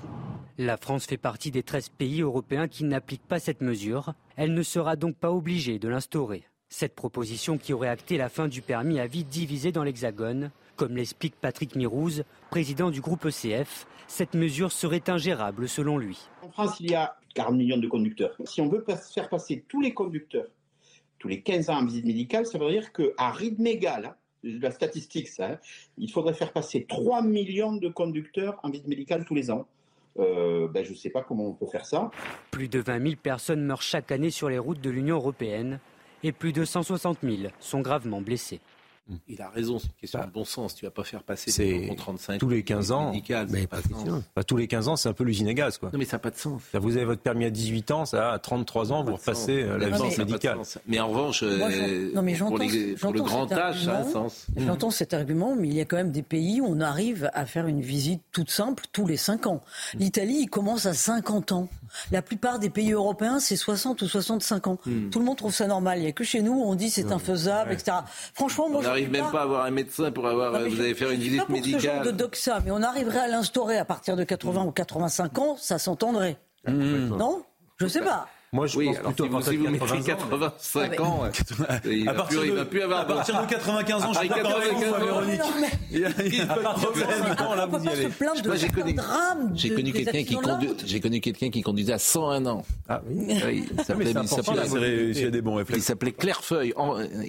[0.57, 4.13] La France fait partie des 13 pays européens qui n'appliquent pas cette mesure.
[4.35, 6.43] Elle ne sera donc pas obligée de l'instaurer.
[6.69, 10.95] Cette proposition qui aurait acté la fin du permis à vie divisé dans l'Hexagone, comme
[10.95, 16.19] l'explique Patrick Mirouz, président du groupe ECF, cette mesure serait ingérable selon lui.
[16.41, 18.35] En France, il y a 40 millions de conducteurs.
[18.45, 20.47] Si on veut faire passer tous les conducteurs
[21.21, 25.27] tous les 15 ans en visite médicale, ça veut dire qu'à rythme égal, la statistique,
[25.27, 25.59] ça, hein,
[25.99, 29.67] il faudrait faire passer 3 millions de conducteurs en visite médicale tous les ans.
[30.19, 32.11] Euh, ben, je ne sais pas comment on peut faire ça.
[32.51, 35.79] Plus de 20 000 personnes meurent chaque année sur les routes de l'Union européenne
[36.23, 38.59] et plus de 160 000 sont gravement blessés.
[39.27, 40.75] Il a raison, c'est une question de bon sens.
[40.75, 43.07] Tu vas pas faire passer c'est 35 tous les 15 ans.
[43.11, 43.79] Médical, mais pas.
[44.35, 45.89] Bah, tous les 15 ans, c'est un peu l'usine à gaz, quoi.
[45.91, 46.61] Non, mais ça n'a pas de sens.
[46.73, 49.77] Là, vous avez votre permis à 18 ans, ça à 33 ans, vous repassez euh,
[49.77, 50.59] la visite médicale.
[50.87, 54.09] Mais en revanche, euh, non, mais pour, les, pour le grand âge, ça a un
[54.09, 54.47] sens.
[54.55, 57.45] J'entends cet argument, mais il y a quand même des pays où on arrive à
[57.45, 59.63] faire une visite toute simple tous les 5 ans.
[59.95, 61.69] L'Italie, il commence à 50 ans.
[62.11, 64.77] La plupart des pays européens, c'est 60 ou 65 ans.
[64.85, 65.09] Hmm.
[65.09, 65.99] Tout le monde trouve ça normal.
[65.99, 67.97] Il n'y a que chez nous où on dit c'est infaisable, etc.
[68.33, 70.51] Franchement, moi, on n'arrive même pas à avoir un médecin pour avoir.
[70.53, 71.81] Non, vous je- allez faire une je visite pas pour médicale.
[71.81, 75.37] Ce genre de doxa, mais on arriverait à l'instaurer à partir de 80 ou 85
[75.39, 76.37] ans, ça s'entendrait.
[76.67, 77.43] Non?
[77.77, 78.27] Je sais pas.
[78.53, 80.87] Moi, je oui, pense alors plutôt si vous, si vous partir de mettez 85 Ah,
[80.91, 81.21] mais- ans,
[81.85, 84.19] il À va partir plus, il va plus avoir à partir de 95 ans, je
[84.19, 85.41] suis d'accord avec vous, 95 ans, Véronique.
[85.89, 87.07] Il y a, il y a À pas de problème.
[87.07, 88.07] 65 ans, là, vous y allez.
[88.09, 88.95] Plein de Moi, j'ai connu,
[89.53, 90.37] j'ai connu quelqu'un qui
[90.85, 92.65] j'ai connu quelqu'un qui conduisait à 101 ans.
[92.89, 93.39] Ah oui.
[93.45, 96.73] Oui, il s'appelait, il s'appelait- Clairefeuille.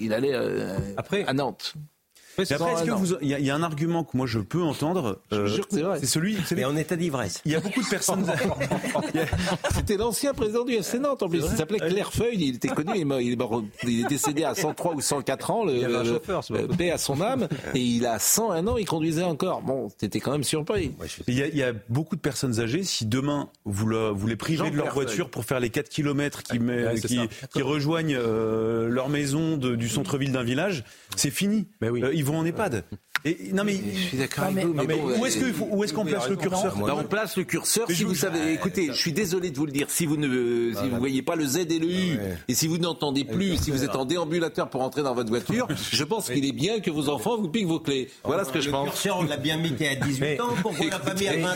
[0.01, 0.77] Il allait euh,
[1.29, 1.75] à Nantes.
[2.39, 4.27] Mais après, est-ce que vous, il y, a- il y a un argument que moi
[4.27, 5.21] je peux entendre.
[5.33, 5.99] euh, jure que c'est vrai.
[6.01, 6.37] C'est celui.
[6.57, 7.41] Et en état d'ivresse.
[7.45, 8.25] Il y a beaucoup de personnes.
[9.75, 11.39] C'était l'ancien président du FC Nantes en plus.
[11.51, 12.37] Il s'appelait Clairefeuille.
[12.49, 12.93] Il était connu.
[12.95, 15.65] Il est, mort- il est mort- il est décédé à 103 ou 104 ans.
[15.65, 17.49] Le, Il y avait un le- chauffeur, euh, paix à son âme.
[17.75, 18.77] Et il a 101 ans.
[18.77, 19.63] Il conduisait encore.
[19.63, 20.93] Bon, t'étais quand même surpris.
[21.29, 22.83] Il y, a, il y a beaucoup de personnes âgées.
[22.83, 25.05] Si demain vous, le- vous les privez Jean de leur Clairefeuille.
[25.07, 30.33] voiture pour faire les 4 km qui, Ouais, rejoignent euh, leur maison de- du centre-ville
[30.33, 30.85] d'un village,
[31.17, 31.67] c'est fini.
[31.81, 32.03] Mais oui.
[32.03, 32.85] Euh, ils vont en EHPAD.
[33.25, 34.75] Et, non mais, Je suis d'accord Non, avec mais- vous.
[34.75, 36.97] Mais, non, mais bon, où est-ce euh, que- où est-ce qu'on place le curseur Bah,
[36.99, 38.53] on place le curseur si vous savez.
[38.53, 39.87] Écoutez, je suis désolé de vous le dire.
[39.91, 42.79] Si vous ne, si vous voyez pas le Z et le U, et si vous
[42.79, 46.45] n'entendez plus, si vous êtes en déambulateur pour entrer dans votre voiture, je pense qu'il
[46.45, 48.09] est bien que vos enfants vous piquent vos clés.
[48.25, 48.89] Voilà ce que je le pense.
[48.89, 50.47] curseur, on l'a bien mis à 18 Mais- ans.
[50.61, 51.47] Pourquoi on l'a pas mis à 20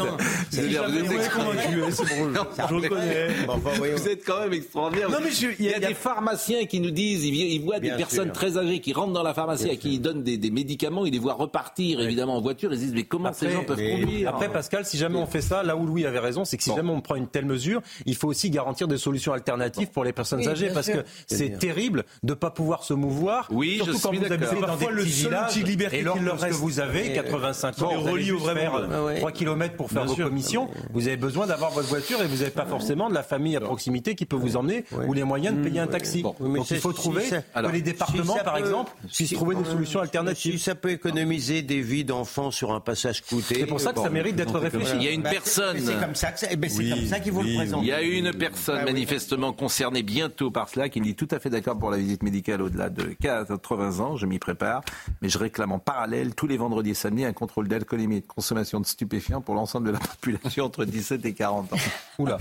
[0.00, 0.16] ans
[0.50, 3.96] c'est-à-dire, vous êtes convaincu, je le.
[3.96, 5.10] Vous êtes quand même extraordinaire.
[5.10, 8.32] Non, mais je- il y a, des pharmaciens qui nous disent, ils, voient des personnes
[8.32, 11.18] très âgées qui rentrent dans la pharmacie qui ils donnent des, des médicaments, ils les
[11.18, 14.28] voient repartir évidemment en voiture, ils se disent mais comment ces gens peuvent mais- conduire?
[14.30, 16.74] Après, Pascal, si jamais on fait ça, là où Louis avait raison, c'est que si
[16.74, 20.12] jamais on prend une telle mesure, il faut aussi garantir des solutions alternatives pour les
[20.12, 21.02] personnes Oui, âgées, parce sûr.
[21.02, 23.48] que c'est terrible de ne pas pouvoir se mouvoir.
[23.50, 24.46] Oui, surtout je quand suis vous d'accord.
[24.48, 25.56] habitez dans parfois des le petits seul villages.
[25.64, 26.58] liberté et qu'il lorsque leur reste.
[26.58, 28.88] vous avez 85 ans, les vous allez relie au juste vrai faire monde.
[28.92, 29.18] euh, Ouais.
[29.18, 32.50] 3 km pour faire vos commissions, vous avez besoin d'avoir votre voiture et vous n'avez
[32.50, 35.62] pas forcément de la famille à proximité qui peut vous emmener ou les moyens de
[35.62, 36.22] payer un taxi.
[36.40, 39.75] Oui, mais Donc il faut trouver que les départements, par exemple, puissent trouver des solutions
[39.84, 40.58] Si alternatives.
[40.58, 43.56] ça peut économiser des vies d'enfants sur un passage coûté.
[43.60, 44.92] C'est pour ça que ça mérite d'être réfléchi.
[44.96, 45.78] Il y a une Bah, personne.
[45.78, 47.84] C'est comme ça eh ben, Oui, comme ça qu'il faut le présenter.
[47.84, 48.92] Il y a une personne Ah oui.
[48.92, 52.22] manifestement concernée bientôt par cela qui me dit tout à fait d'accord pour la visite
[52.22, 54.82] médicale au-delà de 80 ans, je m'y prépare,
[55.22, 58.26] mais je réclame en parallèle tous les vendredis et samedis un contrôle d'alcoolémie et de
[58.26, 61.76] consommation de stupéfiants pour l'ensemble de la population entre 17 et 40 ans.
[62.18, 62.38] Oula.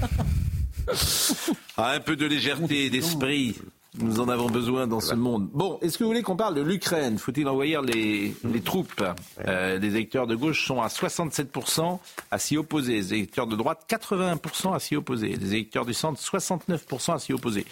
[1.77, 3.55] Ah, un peu de légèreté d'esprit.
[3.99, 5.49] Nous en avons besoin dans ce monde.
[5.53, 9.03] Bon, est-ce que vous voulez qu'on parle de l'Ukraine Faut-il envoyer les, les troupes
[9.47, 12.93] euh, Les électeurs de gauche sont à 67% à s'y opposer.
[12.93, 15.35] Les électeurs de droite, 81% à s'y opposer.
[15.35, 17.65] Les électeurs du centre, 69% à s'y opposer.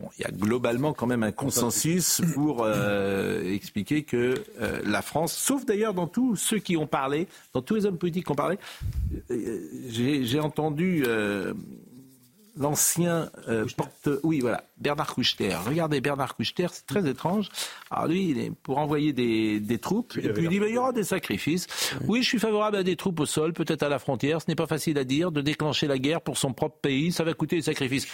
[0.00, 5.02] Bon, il y a globalement quand même un consensus pour euh, expliquer que euh, la
[5.02, 8.32] France, sauf d'ailleurs dans tous ceux qui ont parlé, dans tous les hommes politiques qui
[8.32, 8.58] ont parlé,
[9.30, 9.60] euh,
[9.90, 11.04] j'ai entendu
[12.56, 14.08] l'ancien euh, porte.
[14.22, 15.54] Oui, voilà, Bernard Kouchter.
[15.66, 17.48] Regardez, Bernard Kouchter, c'est très étrange.
[17.90, 20.74] Alors lui, il est pour envoyer des, des troupes, et puis il dit bah, il
[20.74, 21.66] y aura des sacrifices.
[22.06, 22.22] Oui.
[22.22, 24.40] je suis favorable à des troupes au sol, peut-être à la frontière.
[24.40, 25.30] Ce n'est pas facile à dire.
[25.30, 28.06] De déclencher la guerre pour son propre pays, ça va coûter des sacrifices.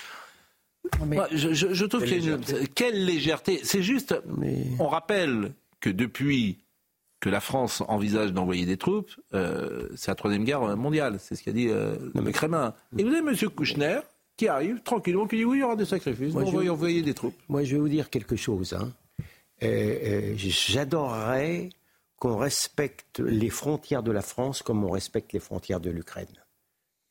[1.33, 2.69] je, je, trouve qu'il y a une...
[2.75, 4.15] Quelle légèreté C'est juste,
[4.79, 6.59] on rappelle que depuis
[7.23, 11.19] que la France envisage d'envoyer des troupes, euh, c'est la troisième guerre mondiale.
[11.21, 12.75] C'est ce qu'a dit euh, le Kremlin.
[12.99, 13.51] Et vous avez M.
[13.51, 14.01] Kouchner,
[14.37, 17.03] qui arrive tranquillement, qui dit oui, il y aura des sacrifices, on va y envoyer
[17.03, 17.35] des troupes.
[17.49, 18.73] Moi, je vais vous dire quelque chose.
[18.73, 18.93] Hein.
[19.63, 21.71] Euh, euh, j'adorerais
[22.17, 26.27] qu'on respecte les frontières de la France comme on respecte les frontières de l'Ukraine.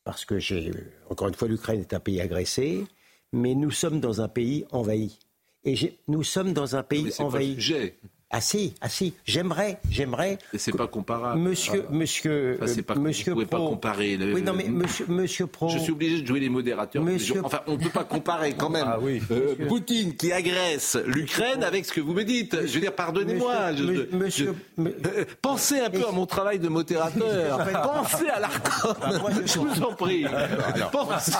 [0.04, 0.72] Parce que, j'ai,
[1.10, 2.84] encore une fois, l'Ukraine est un pays agressé,
[3.32, 5.18] mais nous sommes dans un pays envahi.
[5.64, 7.56] Et nous sommes dans un pays envahi.
[7.72, 7.94] Ah
[8.40, 10.38] si, ah si, j'aimerais, j'aimerais.
[10.56, 11.38] C'est pas comparable.
[11.40, 11.92] Monsieur, ah.
[11.92, 14.16] monsieur, enfin, pas, monsieur vous pouvez pas comparer.
[14.16, 15.68] Le, oui, non mais monsieur, monsieur Pro.
[15.68, 17.02] Je suis obligé de jouer les modérateurs.
[17.02, 17.42] Monsieur...
[17.44, 18.86] Enfin, on ne peut pas comparer quand même.
[18.86, 19.20] Ah, oui.
[19.30, 22.56] euh, Poutine qui agresse l'Ukraine avec ce que vous me dites.
[22.66, 23.72] Je veux dire, pardonnez-moi.
[23.72, 24.82] Monsieur, je, monsieur je...
[24.82, 27.58] Euh, pensez un peu à mon travail de modérateur.
[27.82, 28.94] pensez à l'ARCOM.
[29.02, 29.10] Ah,
[29.44, 30.24] je vous en prie.
[30.92, 31.32] Pensez,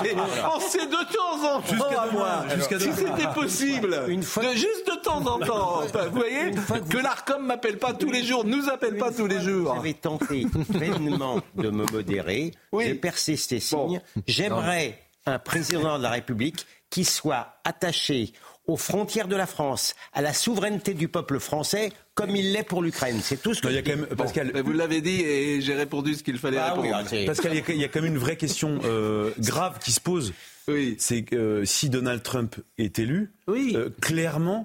[0.43, 2.45] pensez de temps en temps à moi.
[2.79, 3.97] Si c'était possible.
[4.09, 4.43] Une fois...
[4.55, 5.83] Juste de temps en temps.
[6.11, 6.51] Vous voyez
[6.89, 9.75] que l'ARCOM m'appelle pas tous les jours, nous appelle pas tous les jours.
[9.75, 12.53] J'avais tenté vainement de me modérer.
[12.73, 12.85] Oui.
[12.87, 14.01] J'ai persisté signe.
[14.27, 18.33] J'aimerais un président de la République qui soit attaché
[18.67, 22.83] aux frontières de la France, à la souveraineté du peuple français, comme il l'est pour
[22.83, 23.19] l'Ukraine.
[23.21, 24.53] C'est tout ce que il y a quand même, Pascal.
[24.65, 27.09] vous l'avez dit et j'ai répondu ce qu'il fallait ah répondre.
[27.11, 30.33] Oui, Pascal, il y, a, quand même une vraie question euh, grave qui se pose.
[30.69, 30.95] Oui.
[30.99, 33.73] C'est que euh, si Donald Trump est élu, oui.
[33.75, 34.65] Euh, clairement,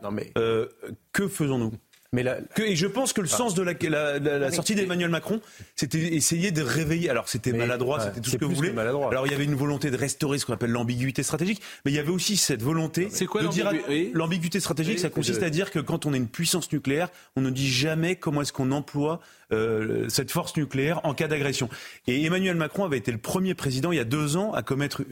[1.12, 1.74] que faisons-nous?
[2.14, 2.26] Mais
[2.58, 5.42] et je pense que le sens de la, la, sortie d'Emmanuel Macron,
[5.76, 7.10] c'était essayer de réveiller.
[7.10, 8.74] Alors c'était maladroit, c'était tout ce que vous voulez.
[8.78, 11.96] Alors il y avait une volonté de restaurer ce qu'on appelle l'ambiguïté stratégique, mais il
[11.96, 13.72] y avait aussi cette volonté quoi, de dire
[14.14, 14.60] l'ambiguïté?
[14.60, 15.00] Stratégique.
[15.00, 18.16] ça consiste à dire que quand on est une puissance nucléaire, on ne dit jamais
[18.16, 19.20] comment est-ce qu'on emploie
[19.54, 21.70] euh, cette force nucléaire en cas d'agression.
[22.06, 25.04] Et Emmanuel Macron avait été le premier président il y a deux ans à commettre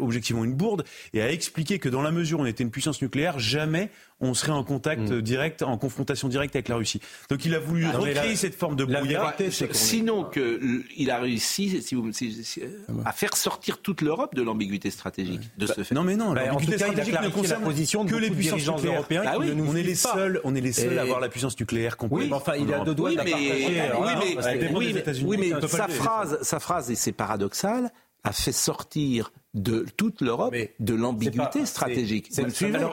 [0.00, 3.00] objectivement une bourde et à expliquer que dans la mesure où on était une puissance
[3.00, 5.22] nucléaire, jamais on serait en contact mm.
[5.22, 7.00] direct, en confrontation directe avec la Russie.
[7.30, 9.34] Donc il a voulu ah, recréer cette forme de brouillard.
[9.72, 12.10] Sinon qu'il a réussi si vous,
[13.04, 15.94] à faire sortir toute l'Europe de l'ambiguïté stratégique de ce fait.
[15.94, 19.22] Non mais non, bah, l'ambiguïté stratégique ne concerne position que les puissances européens.
[19.24, 21.96] Ah oui, on est les seuls, on est les seuls à avoir la puissance nucléaire
[21.96, 22.28] complète.
[22.28, 23.77] Oui, enfin il a deux doigts de la partager.
[25.24, 27.90] Oui, mais sa phrase, sa phrase, et c'est paradoxal,
[28.24, 32.28] a fait sortir de toute l'Europe de l'ambiguïté stratégique.
[32.30, 32.46] C'est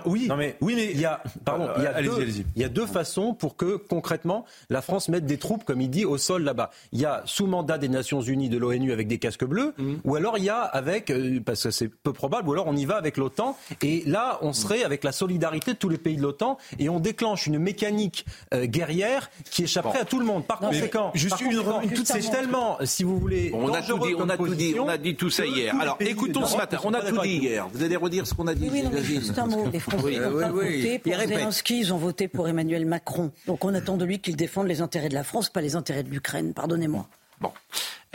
[0.06, 2.69] oui, mais, oui, mais il y a, pardon, il y a, deux, il y a
[2.69, 6.43] deux façons pour que concrètement la France mette des troupes, comme il dit, au sol
[6.43, 6.71] là-bas.
[6.91, 9.99] Il y a sous mandat des Nations Unies, de l'ONU avec des casques bleus, mhm.
[10.04, 12.75] ou alors il y a avec, euh, parce que c'est peu probable, ou alors on
[12.75, 13.58] y va avec l'OTAN.
[13.82, 16.99] Et là, on serait avec la solidarité de tous les pays de l'OTAN et on
[16.99, 20.45] déclenche une mécanique euh, guerrière qui échapperait à tout le monde.
[20.45, 21.63] Par conséquent, je suis une,
[22.06, 24.97] c'est tellement, si vous voulez, on a tout dit, on a tout dit, on a
[24.97, 25.75] dit tout ça hier.
[25.80, 26.78] Alors, écoutons ce matin.
[26.84, 27.68] On a tout dit hier.
[27.72, 28.70] Vous allez redire ce qu'on a dit.
[28.72, 29.70] Oui, juste un mot.
[29.72, 33.32] Les Français n'ont pas voté pour Zelensky, ils ont voté pour Emmanuel Macron.
[33.48, 36.04] Donc on attend de lui qu'il défende les intérêts de la France, pas les intérêts
[36.04, 36.54] de l'Ukraine.
[36.54, 37.08] Pardonnez-moi.
[37.41, 37.52] Bon.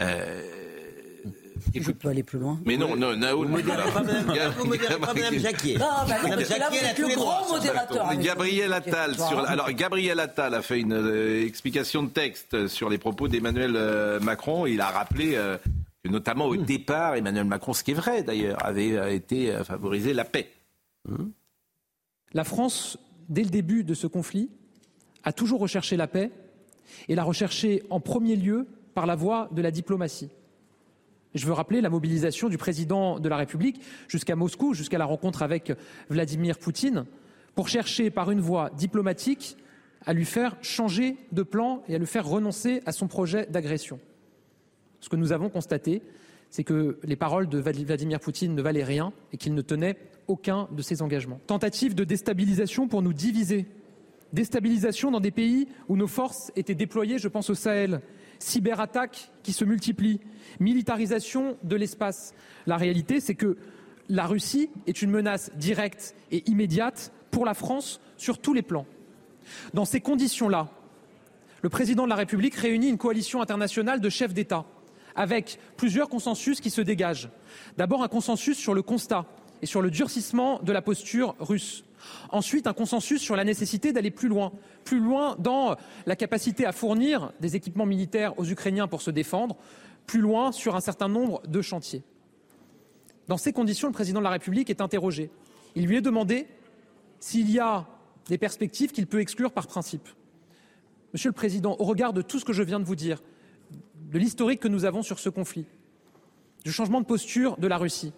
[0.00, 0.42] Euh...
[1.74, 2.58] Je peux aller plus loin.
[2.64, 3.46] Mais non, non, Naoul.
[3.46, 5.76] Vous modérez pas Mme Jacquier.
[5.78, 7.46] Non, Mme Jacquier, elle a tous les droits.
[7.50, 8.16] modérateur.
[8.16, 12.98] Gabriel Attal, sur, alors Gabriel Attal a fait une euh, explication de texte sur les
[12.98, 14.66] propos d'Emmanuel euh, Macron.
[14.66, 15.38] Il a rappelé
[16.08, 20.24] notamment au départ, Emmanuel Macron, ce qui est vrai d'ailleurs, avait été euh, favoriser la
[20.24, 20.50] paix.
[21.08, 21.32] Hum.
[22.32, 24.50] La France, dès le début de ce conflit,
[25.24, 26.30] a toujours recherché la paix
[27.08, 30.30] et l'a recherché en premier lieu par la voie de la diplomatie.
[31.34, 35.42] Je veux rappeler la mobilisation du président de la République jusqu'à Moscou, jusqu'à la rencontre
[35.42, 35.72] avec
[36.08, 37.04] Vladimir Poutine,
[37.54, 39.56] pour chercher par une voie diplomatique
[40.06, 44.00] à lui faire changer de plan et à le faire renoncer à son projet d'agression.
[45.00, 46.02] Ce que nous avons constaté,
[46.50, 50.68] c'est que les paroles de Vladimir Poutine ne valaient rien et qu'il ne tenait aucun
[50.72, 51.40] de ses engagements.
[51.46, 53.66] Tentative de déstabilisation pour nous diviser.
[54.32, 58.00] Déstabilisation dans des pays où nos forces étaient déployées, je pense au Sahel.
[58.38, 60.20] Cyberattaques qui se multiplient.
[60.58, 62.34] Militarisation de l'espace.
[62.66, 63.56] La réalité, c'est que
[64.08, 68.86] la Russie est une menace directe et immédiate pour la France sur tous les plans.
[69.72, 70.68] Dans ces conditions-là,
[71.62, 74.64] le président de la République réunit une coalition internationale de chefs d'État
[75.20, 77.28] avec plusieurs consensus qui se dégagent.
[77.76, 79.26] D'abord un consensus sur le constat
[79.60, 81.84] et sur le durcissement de la posture russe.
[82.30, 84.50] Ensuite, un consensus sur la nécessité d'aller plus loin,
[84.82, 89.56] plus loin dans la capacité à fournir des équipements militaires aux Ukrainiens pour se défendre,
[90.06, 92.02] plus loin sur un certain nombre de chantiers.
[93.28, 95.30] Dans ces conditions, le président de la République est interrogé.
[95.74, 96.46] Il lui est demandé
[97.18, 97.86] s'il y a
[98.28, 100.08] des perspectives qu'il peut exclure par principe.
[101.12, 103.20] Monsieur le Président, au regard de tout ce que je viens de vous dire,
[104.10, 105.66] de l'historique que nous avons sur ce conflit,
[106.64, 108.12] du changement de posture de la Russie,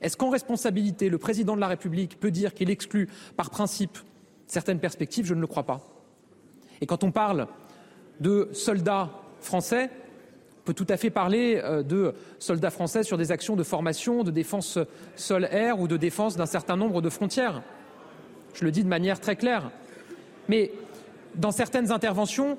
[0.00, 3.98] est-ce qu'en responsabilité, le président de la République peut dire qu'il exclut par principe
[4.46, 5.24] certaines perspectives?
[5.24, 5.80] Je ne le crois pas.
[6.80, 7.46] Et quand on parle
[8.20, 9.90] de soldats français,
[10.60, 14.24] on peut tout à fait parler euh, de soldats français sur des actions de formation,
[14.24, 14.78] de défense
[15.16, 17.62] sol-air ou de défense d'un certain nombre de frontières.
[18.54, 19.70] Je le dis de manière très claire.
[20.48, 20.72] Mais
[21.34, 22.58] dans certaines interventions,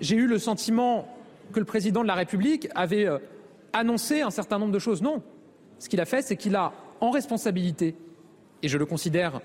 [0.00, 1.15] j'ai eu le sentiment
[1.52, 3.18] que le président de la République avait euh,
[3.72, 5.02] annoncé un certain nombre de choses.
[5.02, 5.22] Non.
[5.78, 7.94] Ce qu'il a fait, c'est qu'il a, en responsabilité,
[8.62, 9.40] et je le considère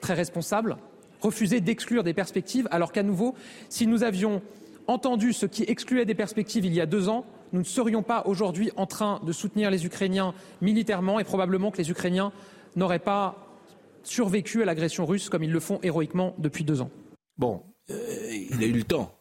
[0.00, 0.76] très responsable,
[1.20, 3.34] refusé d'exclure des perspectives, alors qu'à nouveau,
[3.68, 4.42] si nous avions
[4.86, 8.24] entendu ce qui excluait des perspectives il y a deux ans, nous ne serions pas
[8.26, 12.32] aujourd'hui en train de soutenir les Ukrainiens militairement et probablement que les Ukrainiens
[12.76, 13.46] n'auraient pas
[14.02, 16.90] survécu à l'agression russe comme ils le font héroïquement depuis deux ans.
[17.38, 19.14] Bon, euh, il a eu le temps,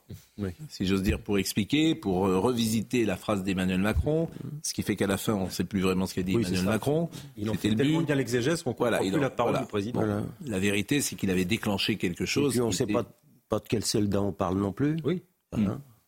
[0.69, 4.29] si j'ose dire, pour expliquer, pour euh, revisiter la phrase d'Emmanuel Macron,
[4.63, 6.63] ce qui fait qu'à la fin, on ne sait plus vraiment ce qu'a dit Emmanuel
[6.63, 7.09] Macron.
[7.37, 10.01] Il en fait le tellement bien l'exégèse qu'on voilà, plus la parole du président.
[10.45, 12.53] La vérité, c'est qu'il avait déclenché quelque chose.
[12.53, 13.05] Et puis on ne sait pas,
[13.49, 14.97] pas de quel soldat on parle non plus.
[15.03, 15.21] Oui.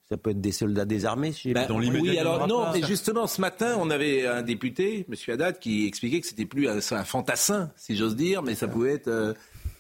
[0.10, 1.32] Ça peut être des soldats désarmés.
[1.32, 5.16] Si bah, dans oui, alors non, mais justement, ce matin, on avait un député, M.
[5.34, 8.94] Haddad, qui expliquait que c'était plus un, un, fantassin, si j'ose dire, mais ça pouvait
[8.94, 9.34] être euh,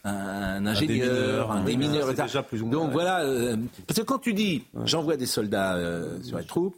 [0.05, 2.13] un, ingénieur, un démineur.
[2.13, 5.75] Déjà plus ou moins, Donc voilà, euh, parce que quand tu dis j'envoie des soldats
[5.75, 6.75] euh, sur les troupes,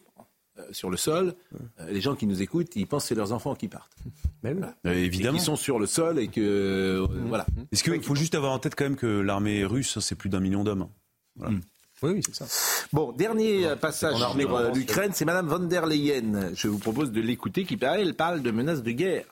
[0.71, 1.35] sur le sol,
[1.87, 3.95] les gens qui nous écoutent, ils pensent que c'est leurs enfants qui partent.
[4.43, 5.37] Mais évidemment.
[5.37, 7.05] Ils sont sur le sol et que.
[7.27, 7.45] voilà.
[7.71, 10.39] Est-ce qu'il faut juste avoir en tête quand même que l'armée russe, c'est plus d'un
[10.39, 10.87] million d'hommes
[11.35, 11.53] voilà.
[11.53, 11.61] Mm.
[12.03, 12.45] Oui, oui c'est ça.
[12.93, 14.37] Bon, dernier passage sur
[14.73, 16.53] l'Ukraine, c'est Madame von der Leyen.
[16.53, 19.25] Je vous propose de l'écouter, qui elle parle de menaces de guerre.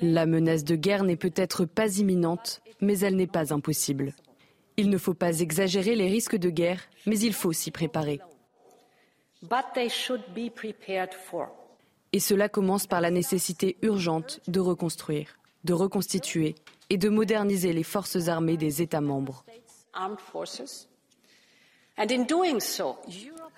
[0.00, 4.14] La menace de guerre n'est peut-être pas imminente, mais elle n'est pas impossible.
[4.76, 8.20] Il ne faut pas exagérer les risques de guerre, mais il faut s'y préparer.
[12.12, 16.56] Et cela commence par la nécessité urgente de reconstruire, de reconstituer
[16.90, 19.44] et de moderniser les forces armées des États membres.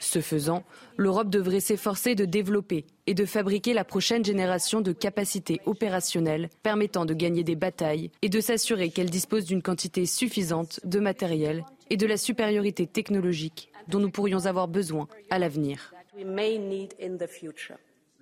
[0.01, 0.65] Ce faisant,
[0.97, 7.05] l'Europe devrait s'efforcer de développer et de fabriquer la prochaine génération de capacités opérationnelles permettant
[7.05, 11.97] de gagner des batailles et de s'assurer qu'elle dispose d'une quantité suffisante de matériel et
[11.97, 15.93] de la supériorité technologique dont nous pourrions avoir besoin à l'avenir.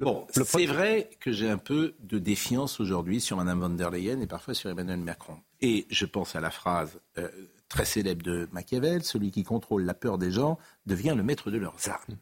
[0.00, 4.20] Bon, c'est vrai que j'ai un peu de défiance aujourd'hui sur Mme von der Leyen
[4.20, 5.38] et parfois sur Emmanuel Macron.
[5.60, 7.28] Et je pense à la phrase euh,
[7.68, 11.58] très célèbre de Machiavel, celui qui contrôle la peur des gens devient le maître de
[11.58, 12.16] leurs armes.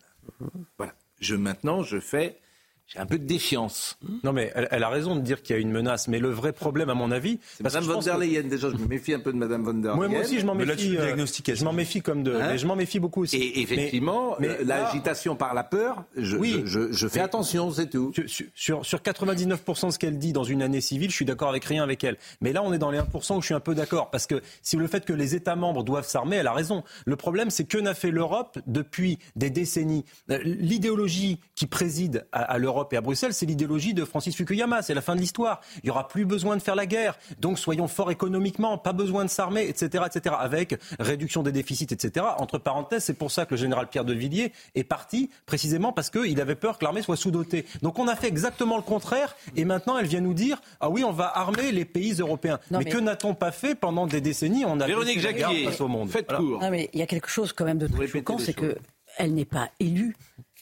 [0.77, 0.95] Voilà.
[1.21, 2.41] Je, maintenant, je fais
[2.89, 3.99] j'ai un peu de défiance.
[4.23, 6.07] Non, mais elle, a raison de dire qu'il y a une menace.
[6.07, 7.41] Mais le vrai problème, à mon avis.
[7.57, 9.97] C'est Madame von der Leyen, déjà, je me méfie un peu de Madame von der
[9.97, 10.09] Leyen.
[10.09, 10.97] Moi, aussi, je m'en méfie.
[10.97, 12.35] Euh, je m'en méfie comme de.
[12.35, 13.39] Hein mais je m'en méfie beaucoup aussi.
[13.39, 18.13] Et effectivement, mais, l'agitation par la peur, je, oui, je, je, fais attention, c'est tout.
[18.55, 21.65] Sur, sur, 99% de ce qu'elle dit dans une année civile, je suis d'accord avec
[21.65, 22.17] rien avec elle.
[22.41, 24.11] Mais là, on est dans les 1% où je suis un peu d'accord.
[24.11, 26.85] Parce que si le fait que les États membres doivent s'armer, elle a raison.
[27.05, 32.43] Le problème, c'est que n'a fait l'Europe depuis des décennies euh, L'idéologie qui préside à,
[32.43, 34.83] à l'Europe et à Bruxelles, c'est l'idéologie de Francis Fukuyama.
[34.83, 35.61] C'est la fin de l'histoire.
[35.77, 37.19] Il n'y aura plus besoin de faire la guerre.
[37.41, 42.27] Donc soyons forts économiquement, pas besoin de s'armer, etc., etc., avec réduction des déficits, etc.
[42.39, 46.11] Entre parenthèses, c'est pour ça que le général Pierre de Villiers est parti, précisément parce
[46.11, 47.65] qu'il avait peur que l'armée soit sous-dotée.
[47.83, 51.05] Donc on a fait exactement le contraire, et maintenant elle vient nous dire ah oui,
[51.05, 52.59] on va armer les pays européens.
[52.71, 54.65] mais, que n'a-t-on pas fait pendant des décennies?
[54.65, 56.11] On a Véronique Jacquier, face au monde.
[56.11, 56.61] Faites court.
[56.71, 58.77] mais il y a quelque chose quand même de très choquant, c'est que
[59.17, 60.15] elle n'est pas élue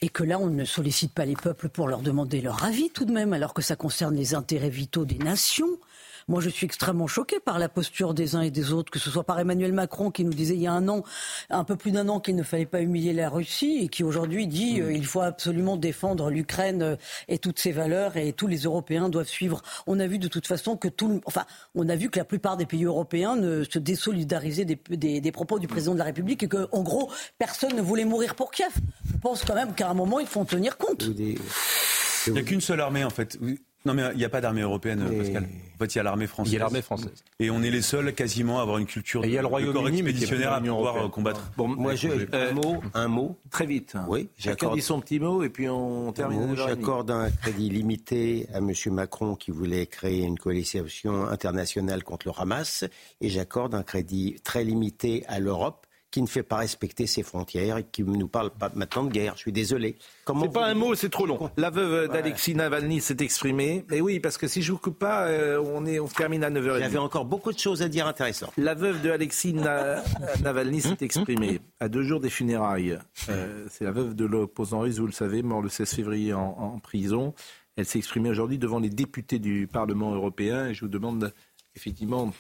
[0.03, 3.05] et que là, on ne sollicite pas les peuples pour leur demander leur avis tout
[3.05, 5.79] de même, alors que ça concerne les intérêts vitaux des nations.
[6.29, 9.11] Moi, je suis extrêmement choquée par la posture des uns et des autres, que ce
[9.11, 11.03] soit par Emmanuel Macron qui nous disait il y a un an,
[11.51, 14.47] un peu plus d'un an, qu'il ne fallait pas humilier la Russie et qui aujourd'hui
[14.47, 14.87] dit qu'il mm.
[14.87, 16.97] euh, il faut absolument défendre l'Ukraine euh,
[17.29, 19.63] et toutes ses valeurs et tous les Européens doivent suivre.
[19.87, 22.57] On a vu de toute façon que tout, enfin, on a vu que la plupart
[22.57, 26.49] des pays européens ne se désolidarisaient des, des, propos du président de la République et
[26.49, 28.73] que, en gros, personne ne voulait mourir pour Kiev.
[29.11, 31.03] Je pense quand même qu'à un moment, il faut en tenir compte.
[31.03, 33.39] Il n'y a qu'une seule armée, en fait
[33.85, 35.49] Non, mais il n'y a pas d'armée européenne, Pascal.
[35.75, 36.53] En fait, il y a l'armée française.
[36.53, 37.25] Il y a l'armée française.
[37.41, 39.49] Et on est les seuls quasiment à avoir une culture Et il y a le
[39.49, 41.05] Royaume-Uni, expéditionnaire à pouvoir européenne.
[41.07, 41.51] euh, combattre.
[41.57, 43.37] Bon, moi, je, un mot, un mot.
[43.51, 43.95] Très vite.
[44.09, 46.43] Oui, Chacun j'accorde- dit son petit mot et puis on termine.
[46.43, 46.69] à Moi, 9h30.
[46.69, 48.73] J'accorde un crédit limité à M.
[48.93, 52.85] Macron qui voulait créer une coalition internationale contre le Hamas
[53.21, 55.84] et j'accorde un crédit très limité à l'Europe
[56.15, 59.11] qui ne fait pas respecter ses frontières et qui ne nous parle pas maintenant de
[59.11, 59.33] guerre.
[59.35, 59.97] Je suis désolé.
[60.25, 61.51] Comment C'est pas un mot, c'est trop long.
[61.57, 63.85] La veuve d'Alexis Navalny s'est exprimée.
[63.91, 66.51] Mais oui, parce que si je vous coupe pas, euh, on, est, on termine à
[66.51, 66.79] 9h30.
[66.79, 68.53] J'avais encore beaucoup de choses à dire intéressantes.
[68.57, 70.05] La veuve de Alexis Na-
[70.41, 72.97] Navalny s'est exprimée à deux jours des funérailles.
[73.29, 76.43] Euh, c'est la veuve de l'opposant russe, vous le savez, mort le 16 février en,
[76.61, 77.35] en prison.
[77.75, 81.33] Elle s'est exprimée aujourd'hui devant les députés du Parlement européen et je vous demande
[81.75, 82.33] effectivement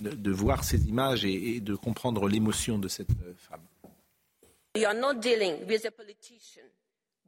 [0.00, 3.62] de, de voir ces images et, et de comprendre l'émotion de cette euh, femme.
[4.76, 6.64] You are not dealing with a politician,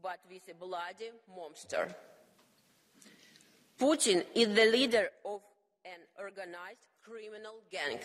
[0.03, 1.89] but with a bloody monster.
[3.79, 5.41] Putin is the leader of
[5.85, 7.99] an organized criminal gang.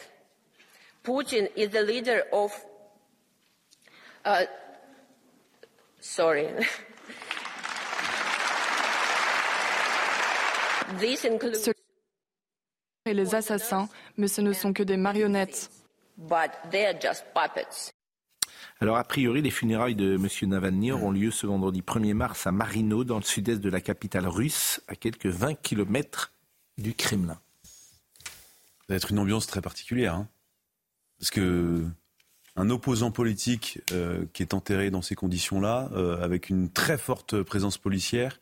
[1.04, 2.54] Putin is the leader of.
[4.24, 4.46] Uh,
[6.00, 6.48] sorry.
[11.00, 11.83] this includes.
[13.06, 15.70] Et les assassins, mais ce ne sont que des marionnettes.
[16.18, 17.92] But they are just puppets.
[18.80, 20.28] Alors, a priori, les funérailles de M.
[20.50, 24.28] Navalny auront lieu ce vendredi 1er mars à Marino, dans le sud-est de la capitale
[24.28, 26.32] russe, à quelques 20 kilomètres
[26.78, 27.40] du Kremlin.
[28.24, 30.16] Ça va être une ambiance très particulière.
[30.16, 30.28] hein.
[31.20, 31.86] Parce que
[32.56, 37.42] un opposant politique euh, qui est enterré dans ces conditions-là, euh, avec une très forte
[37.42, 38.40] présence policière,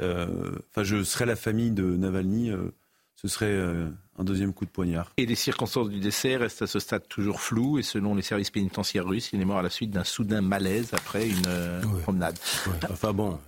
[0.00, 2.72] euh, enfin, je serais la famille de Navalny, euh,
[3.20, 5.12] ce serait euh, un deuxième coup de poignard.
[5.18, 7.78] Et les circonstances du décès restent à ce stade toujours floues.
[7.78, 10.94] Et selon les services pénitentiaires russes, il est mort à la suite d'un soudain malaise
[10.94, 12.38] après une euh, promenade.
[12.88, 13.38] Enfin bon,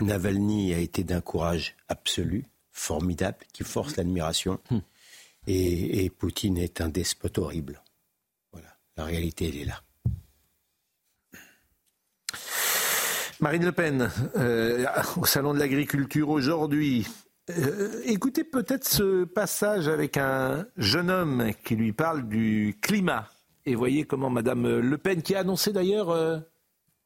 [0.00, 4.58] Navalny a été d'un courage absolu, formidable, qui force l'admiration.
[5.46, 7.82] Et, et Poutine est un despote horrible.
[8.52, 9.82] Voilà, la réalité, elle est là.
[13.40, 17.06] Marine Le Pen, euh, au Salon de l'Agriculture aujourd'hui.
[17.50, 23.28] Euh, écoutez peut-être ce passage avec un jeune homme qui lui parle du climat.
[23.66, 26.38] Et voyez comment Madame Le Pen, qui a annoncé d'ailleurs euh,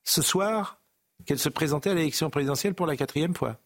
[0.04, 0.80] ce soir
[1.24, 3.58] qu'elle se présentait à l'élection présidentielle pour la quatrième fois.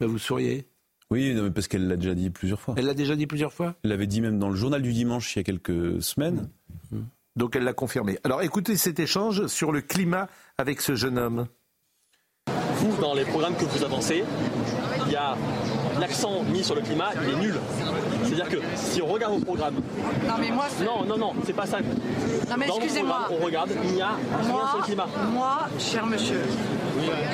[0.00, 0.68] Ben, vous souriez.
[1.10, 2.74] Oui, non, mais parce qu'elle l'a déjà dit plusieurs fois.
[2.76, 5.34] Elle l'a déjà dit plusieurs fois Elle l'avait dit même dans le journal du dimanche
[5.34, 6.50] il y a quelques semaines.
[7.36, 8.18] Donc elle l'a confirmé.
[8.24, 10.28] Alors écoutez cet échange sur le climat
[10.58, 11.46] avec ce jeune homme.
[12.78, 14.24] Vous, dans les programmes que vous avancez,
[15.06, 15.36] il y a
[15.98, 17.58] l'accent mis sur le climat, il est nul.
[18.24, 19.74] C'est-à-dire que si on regarde vos programmes.
[20.28, 20.66] Non, mais moi.
[20.84, 21.78] Non, non, non, c'est pas ça.
[21.80, 23.28] Non, mais excusez-moi.
[23.30, 24.10] on regarde, il n'y a
[24.40, 25.06] rien Moi, sur le climat.
[25.32, 26.40] moi, cher monsieur,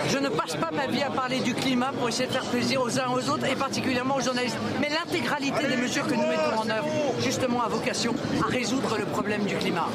[0.08, 2.82] je ne passe pas ma vie à parler du climat pour essayer de faire plaisir
[2.82, 4.58] aux uns aux autres et particulièrement aux journalistes.
[4.80, 6.88] Mais l'intégralité des mesures que nous mettons en œuvre,
[7.20, 9.88] justement, a vocation à résoudre le problème du climat.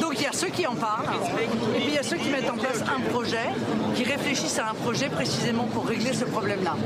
[0.00, 1.06] Donc il y a ceux qui en parlent
[1.74, 3.48] et puis il y a ceux qui mettent en place un projet,
[3.94, 6.76] qui réfléchissent à un projet précisément pour régler ce problème-là.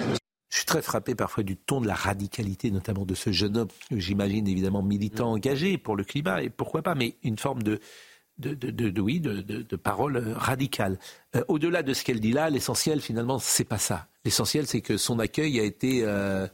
[0.49, 3.69] Je suis très frappé parfois du ton de la radicalité, notamment de ce jeune homme,
[3.91, 7.81] j'imagine évidemment militant engagé pour le climat, et pourquoi pas, mais une forme de,
[8.39, 10.99] de, de, oui, de, de, de parole euh, radicale.
[11.34, 14.09] Euh, Au-delà de ce qu'elle dit là, l'essentiel finalement, c'est pas ça.
[14.24, 16.47] L'essentiel, c'est que son accueil a été euh,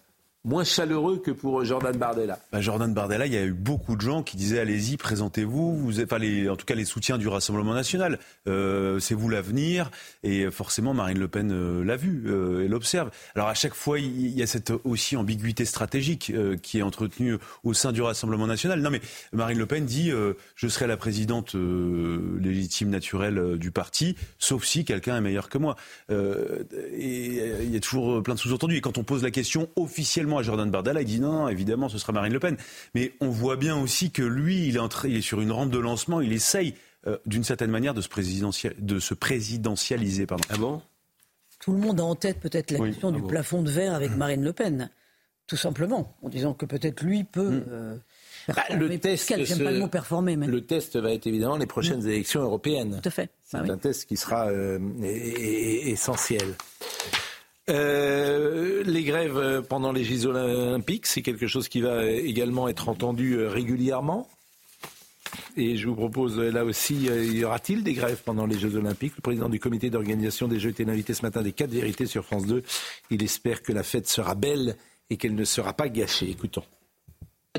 [0.45, 2.39] moins chaleureux que pour Jordan Bardella.
[2.53, 5.77] Bah, Jordan Bardella, il y a eu beaucoup de gens qui disaient allez-y, présentez-vous.
[5.77, 8.19] Vous êtes, enfin, en tout cas, les soutiens du Rassemblement national.
[8.49, 9.91] Euh, c'est vous l'avenir.
[10.23, 13.11] Et forcément, Marine Le Pen euh, l'a vu, euh, elle l'observe.
[13.35, 17.37] Alors à chaque fois, il y a cette aussi ambiguïté stratégique euh, qui est entretenue
[17.65, 18.81] au sein du Rassemblement national.
[18.81, 19.01] Non, mais
[19.33, 24.17] Marine Le Pen dit euh, je serai la présidente euh, légitime naturelle euh, du parti,
[24.39, 25.77] sauf si quelqu'un est meilleur que moi.
[26.11, 26.65] Euh,
[26.97, 28.77] et euh, il y a toujours plein de sous-entendus.
[28.77, 31.89] Et quand on pose la question officiellement à Jordan Bardella, il dit non, non, évidemment,
[31.89, 32.57] ce sera Marine Le Pen.
[32.95, 36.21] Mais on voit bien aussi que lui, il est, il sur une rampe de lancement,
[36.21, 36.75] il essaye
[37.07, 40.27] euh, d'une certaine manière de se, présidentiel- de se présidentialiser.
[40.27, 40.45] Pardon.
[40.51, 40.83] Ah bon?
[41.61, 42.91] Tout le monde a en tête peut-être la Oui.
[42.91, 43.29] question Ah du bon.
[43.29, 44.91] plafond de verre avec Marine Le Pen,
[45.47, 47.63] tout simplement, en disant que peut-être lui peut.
[47.69, 47.97] euh,
[48.47, 48.89] performer.
[48.89, 49.29] le test,
[49.63, 50.47] pas le mot performer, mais.
[50.49, 52.99] Le test va être évidemment les prochaines élections européennes.
[53.01, 53.31] Tout à fait.
[53.45, 53.71] C'est Bah oui.
[53.71, 56.55] un test qui sera euh, essentiel.
[57.71, 62.89] Euh, les grèves euh, pendant les Jeux Olympiques, c'est quelque chose qui va également être
[62.89, 64.29] entendu euh, régulièrement.
[65.57, 69.15] Et je vous propose, là aussi, y aura-t-il des grèves pendant les Jeux Olympiques?
[69.17, 72.25] Le président du comité d'organisation des Jeux était l'invité ce matin des 4 vérités sur
[72.25, 72.63] France 2.
[73.11, 74.77] Il espère que la fête sera belle
[75.11, 76.29] et qu'elle ne sera pas gâchée.
[76.31, 76.65] Écoutons.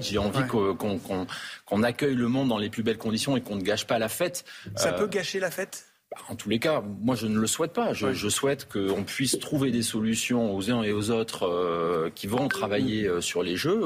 [0.02, 3.86] J'ai envie qu'on accueille le monde dans les plus belles conditions et qu'on ne gâche
[3.86, 4.44] pas la fête.
[4.76, 5.86] Ça Euh, peut gâcher la fête?
[6.14, 7.94] Bah, en tous les cas, moi je ne le souhaite pas.
[7.94, 12.48] Je, souhaite qu'on puisse trouver des solutions aux uns et aux autres euh, qui vont
[12.48, 13.82] travailler euh, sur les jeux.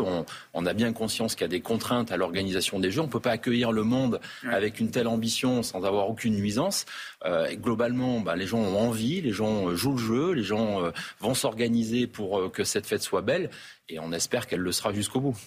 [0.54, 3.02] On, a bien conscience qu'il y a des contraintes à l'organisation des jeux.
[3.02, 6.86] On ne peut pas accueillir le monde avec une telle ambition sans avoir aucune nuisance.
[7.26, 10.82] Euh, globalement, bah, les gens ont envie, les gens jouent le jeu, les gens
[11.22, 13.50] vont s'organiser pour que cette fête soit belle
[13.88, 15.38] et on espère qu'elle le sera jusqu'au bout.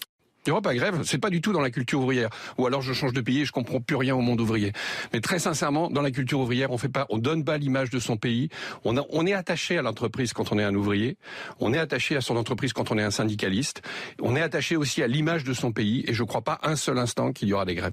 [0.47, 2.31] Il n'y aura pas grève, c'est pas du tout dans la culture ouvrière.
[2.57, 4.73] Ou alors je change de pays et je comprends plus rien au monde ouvrier.
[5.13, 7.99] Mais très sincèrement, dans la culture ouvrière, on fait pas, on donne pas l'image de
[7.99, 8.49] son pays.
[8.85, 11.19] On, on est attaché à l'entreprise quand on est un ouvrier.
[11.59, 13.83] On est attaché à son entreprise quand on est un syndicaliste.
[14.23, 16.05] On est attaché aussi à l'image de son pays.
[16.09, 17.93] Et je ne crois pas un seul instant qu'il y aura des grèves.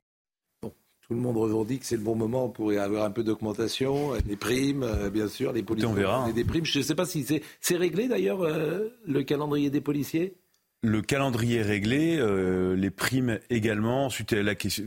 [0.62, 4.12] Tout le monde revendique que c'est le bon moment pour y avoir un peu d'augmentation,
[4.28, 5.90] les primes, euh, bien sûr, les policiers.
[5.90, 6.26] On verra.
[6.26, 6.32] Hein.
[6.32, 6.66] Des primes.
[6.66, 7.26] Je ne sais pas si
[7.62, 10.36] c'est réglé d'ailleurs euh, le calendrier des policiers?
[10.88, 14.06] Le calendrier réglé, euh, les primes également.
[14.06, 14.84] Ensuite, la question,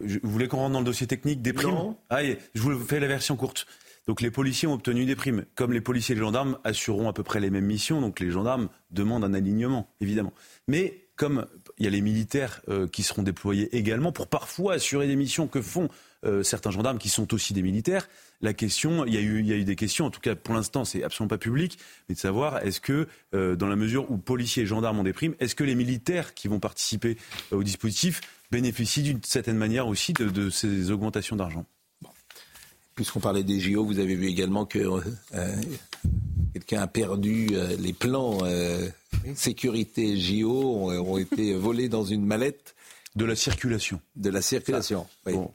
[0.00, 3.06] vous voulez qu'on rentre dans le dossier technique des primes Ah, je vous fais la
[3.06, 3.66] version courte.
[4.06, 5.44] Donc les policiers ont obtenu des primes.
[5.54, 8.30] Comme les policiers et les gendarmes assureront à peu près les mêmes missions, donc les
[8.30, 10.32] gendarmes demandent un alignement, évidemment.
[10.66, 15.06] Mais comme il y a les militaires euh, qui seront déployés également pour parfois assurer
[15.06, 15.88] des missions que font
[16.24, 18.08] euh, certains gendarmes qui sont aussi des militaires.
[18.40, 20.34] La question, il y a eu, il y a eu des questions, en tout cas
[20.34, 24.10] pour l'instant c'est absolument pas public, mais de savoir est-ce que euh, dans la mesure
[24.10, 27.16] où policiers et gendarmes ont des primes, est-ce que les militaires qui vont participer
[27.50, 31.64] au dispositif bénéficient d'une certaine manière aussi de, ces augmentations d'argent?
[32.94, 35.00] Puisqu'on parlait des JO, vous avez vu également que
[36.52, 38.40] quelqu'un a perdu les plans
[39.34, 42.74] sécurité JO ont, été volés dans une mallette.
[43.16, 44.00] De la circulation.
[44.14, 45.32] De la circulation, oui.
[45.32, 45.52] Bon.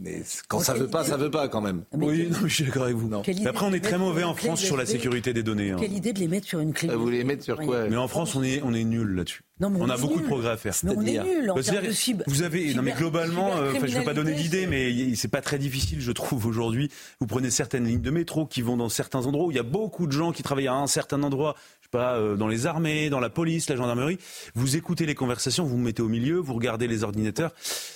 [0.00, 1.84] Mais quand ça veut pas, ça veut pas quand même.
[1.92, 3.10] oui, non, je suis d'accord avec vous.
[3.14, 5.72] Après, on est très mauvais en France sur la sécurité des données.
[5.72, 5.76] Hein.
[5.78, 7.86] Quelle idée de les mettre sur une clé ah, Vous les mettre sur quoi?
[7.88, 9.42] Mais en France, on est, on est nul là-dessus.
[9.60, 10.74] on, a beaucoup de progrès à faire.
[10.84, 13.98] Mais on est nul en termes de Vous avez, non mais globalement, euh, je ne
[13.98, 16.90] vais pas donner d'idées, mais c'est pas très difficile, je trouve aujourd'hui.
[17.20, 19.64] Vous prenez certaines lignes de métro qui vont dans certains endroits où il y a
[19.64, 21.56] beaucoup de gens qui travaillent à un certain endroit
[21.90, 24.18] pas euh, dans les armées, dans la police, la gendarmerie.
[24.54, 27.52] Vous écoutez les conversations, vous vous mettez au milieu, vous regardez les ordinateurs.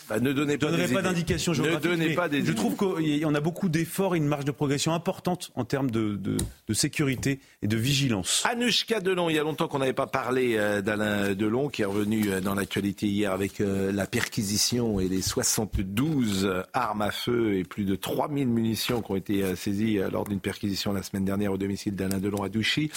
[0.08, 1.84] Bah, ne donnez pas, pas d'indications géographiques.
[1.84, 4.92] Ne donnez pas des je trouve qu'on a beaucoup d'efforts et une marge de progression
[4.92, 8.42] importante en termes de, de, sécurité et de vigilance.
[8.50, 11.86] Anushka Delon, il y a longtemps qu'on n'avait pas parlé euh, d'Alain Delon, qui est
[11.86, 17.64] revenu euh, dans l'actualité hier avec la perquisition et les 72 armes à feu et
[17.64, 21.58] plus de 3000 munitions qui ont été saisies lors d'une perquisition la semaine dernière au
[21.58, 22.90] domicile d'Alain Delon à Douchy.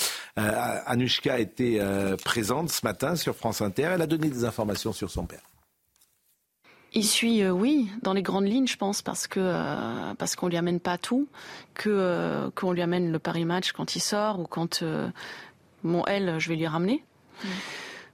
[0.88, 3.90] Anushka était euh, présente ce matin sur France Inter.
[3.94, 5.42] Elle a donné des informations sur son père.
[6.94, 10.48] Il suit, euh, oui, dans les grandes lignes, je pense, parce que euh, parce qu'on
[10.48, 11.28] lui amène pas tout,
[11.74, 14.84] que qu'on lui amène le Paris Match quand il sort ou quand
[15.84, 17.04] mon elle, je vais lui ramener
[17.44, 17.48] mm.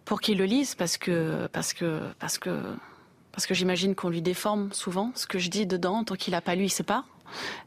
[0.05, 2.59] pour qu'il le lise, parce que parce que parce que
[3.31, 6.41] parce que j'imagine qu'on lui déforme souvent ce que je dis dedans tant qu'il n'a
[6.41, 7.05] pas lu, il sait pas.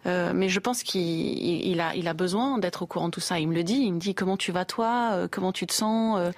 [0.06, 3.38] Euh, mais je pense qu'il a, il a besoin d'être au courant de tout ça.
[3.38, 3.78] Il me le dit.
[3.78, 6.18] Il me dit comment tu vas toi, euh, comment tu te sens?
[6.18, 6.32] Euh.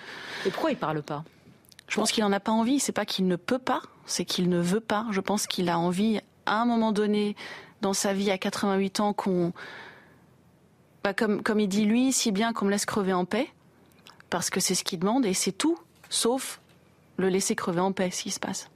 [0.46, 1.24] Et pourquoi il parle pas?
[1.88, 2.80] Je pense qu'il en a pas envie.
[2.80, 5.06] C'est pas qu'il ne peut pas, c'est qu'il ne veut pas.
[5.10, 7.34] Je pense qu'il a envie, à un moment donné,
[7.80, 9.52] dans sa vie, à 88 ans, qu'on,
[11.02, 13.48] bah, comme, comme il dit lui, si bien qu'on me laisse crever en paix,
[14.30, 15.78] parce que c'est ce qu'il demande et c'est tout,
[16.10, 16.60] sauf
[17.16, 18.68] le laisser crever en paix, ce qui se passe.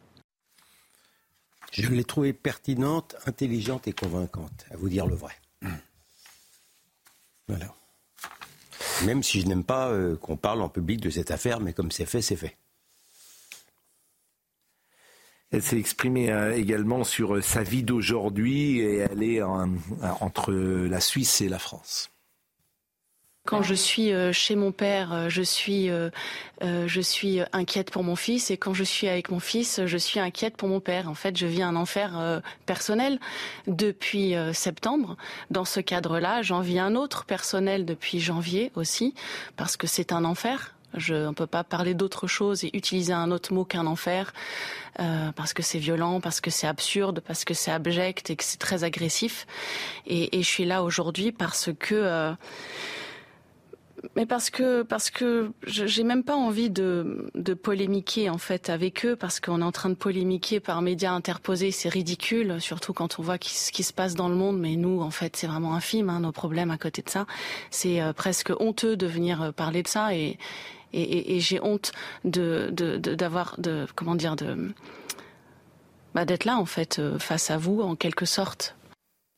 [1.72, 5.32] Je l'ai trouvée pertinente, intelligente et convaincante, à vous dire le vrai.
[7.48, 7.74] Voilà.
[9.04, 11.90] Même si je n'aime pas euh, qu'on parle en public de cette affaire, mais comme
[11.90, 12.56] c'est fait, c'est fait.
[15.50, 21.00] Elle s'est exprimée euh, également sur euh, sa vie d'aujourd'hui et elle est entre la
[21.00, 22.11] Suisse et la France.
[23.44, 26.10] Quand je suis euh, chez mon père, euh, je suis, euh,
[26.60, 30.20] je suis inquiète pour mon fils, et quand je suis avec mon fils, je suis
[30.20, 31.08] inquiète pour mon père.
[31.08, 33.18] En fait, je vis un enfer personnel
[33.66, 35.16] depuis septembre.
[35.50, 39.12] Dans ce cadre-là, j'en vis un autre personnel depuis janvier aussi,
[39.56, 40.76] parce que c'est un enfer.
[40.94, 44.32] Je ne peut pas parler d'autre chose et utiliser un autre mot qu'un enfer
[45.34, 48.58] parce que c'est violent, parce que c'est absurde, parce que c'est abject et que c'est
[48.58, 49.46] très agressif.
[50.06, 52.34] Et, et, je suis là aujourd'hui parce que
[54.16, 59.06] mais parce que parce que j'ai même pas envie de, de polémiquer en fait avec
[59.06, 63.18] eux parce qu'on est en train de polémiquer par médias interposés, c'est ridicule, surtout quand
[63.18, 64.58] on voit ce qui se passe dans le monde.
[64.58, 67.26] Mais nous, en fait, c'est vraiment infime hein, nos problèmes à côté de ça.
[67.70, 70.38] C'est euh, presque honteux de venir euh, parler de ça et
[70.94, 71.92] et, et, j'ai honte
[72.26, 74.74] de d'avoir de, de, comment dire de
[76.14, 78.76] bah, d'être là en fait euh, face à vous en quelque sorte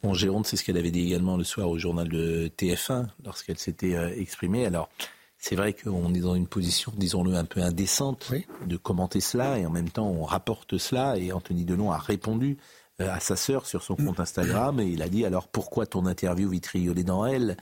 [0.05, 3.57] Bon, Jérôme, c'est ce qu'elle avait dit également le soir au journal de TF1 lorsqu'elle
[3.57, 4.67] s'était euh, exprimée.
[4.67, 4.91] Alors,
[5.39, 8.31] c'est vrai qu'on est dans une position, disons-le, un peu indécente
[8.67, 12.59] de commenter cela et en même temps on rapporte cela et Anthony Delon a répondu
[12.99, 16.51] à sa sœur sur son compte Instagram et il a dit alors pourquoi ton interview
[16.51, 17.57] vitriolée dans elle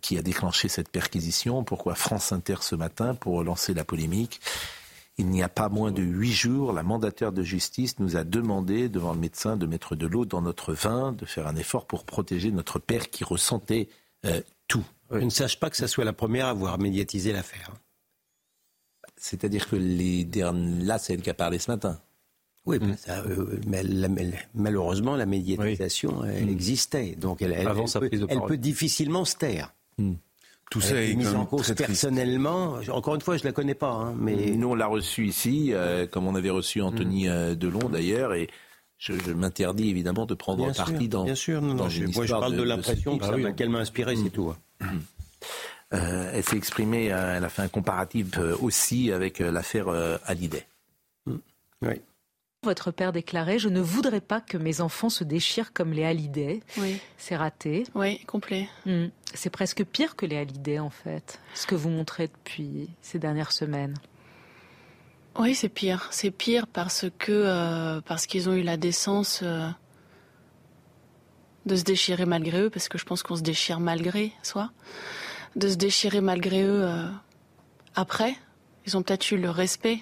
[0.00, 1.62] qui a déclenché cette perquisition?
[1.62, 4.40] Pourquoi France Inter ce matin pour lancer la polémique?
[5.18, 8.88] Il n'y a pas moins de huit jours, la mandataire de justice nous a demandé
[8.88, 12.04] devant le médecin de mettre de l'eau dans notre vin, de faire un effort pour
[12.04, 13.88] protéger notre père qui ressentait
[14.68, 14.84] tout.
[15.10, 17.72] Je ne sache pas que ça soit la première à avoir médiatisé l'affaire.
[19.16, 22.00] C'est-à-dire que les derniers, là, c'est elle qui a parlé ce matin.
[22.66, 22.96] Oui, mm.
[23.08, 23.82] euh, mais,
[24.54, 26.50] malheureusement, la médiatisation, elle mm.
[26.50, 27.14] existait.
[27.16, 27.68] Donc, elle,
[28.46, 29.74] peut, difficilement se taire.
[29.96, 30.14] Mm.
[30.70, 32.78] Tout ça est mise en cause personnellement.
[32.90, 36.06] Encore une fois, je la connais pas, hein, mais nous on l'a reçu ici, euh,
[36.06, 38.48] comme on avait reçu Anthony euh, Delon d'ailleurs, et
[38.98, 41.24] je, m'interdis évidemment de prendre parti dans.
[41.24, 44.52] Bien sûr, non, non, je, moi, je parle de, l'impression qu'elle m'a inspiré, c'est tout.
[45.94, 49.88] Euh, elle s'est exprimée, elle a fait un comparatif aussi avec l'affaire
[50.26, 50.66] Hallyday.
[51.24, 51.36] Mm.
[51.80, 51.94] Oui.
[52.64, 56.60] Votre père déclarait Je ne voudrais pas que mes enfants se déchirent comme les Hallyday.
[56.78, 56.98] Oui.
[57.16, 57.84] C'est raté.
[57.94, 58.68] Oui, complet.
[58.86, 59.06] Mm.
[59.34, 63.52] C'est presque pire que les Hallyday, en fait, ce que vous montrez depuis ces dernières
[63.52, 63.94] semaines.
[65.38, 66.08] Oui, c'est pire.
[66.10, 69.44] C'est pire parce que parce qu'ils ont eu la décence
[71.66, 74.72] de se déchirer malgré eux, parce que je pense qu'on se déchire malgré soi
[75.56, 77.08] de se déchirer malgré eux euh,
[77.94, 78.36] après.
[78.86, 79.98] Ils ont peut-être eu le respect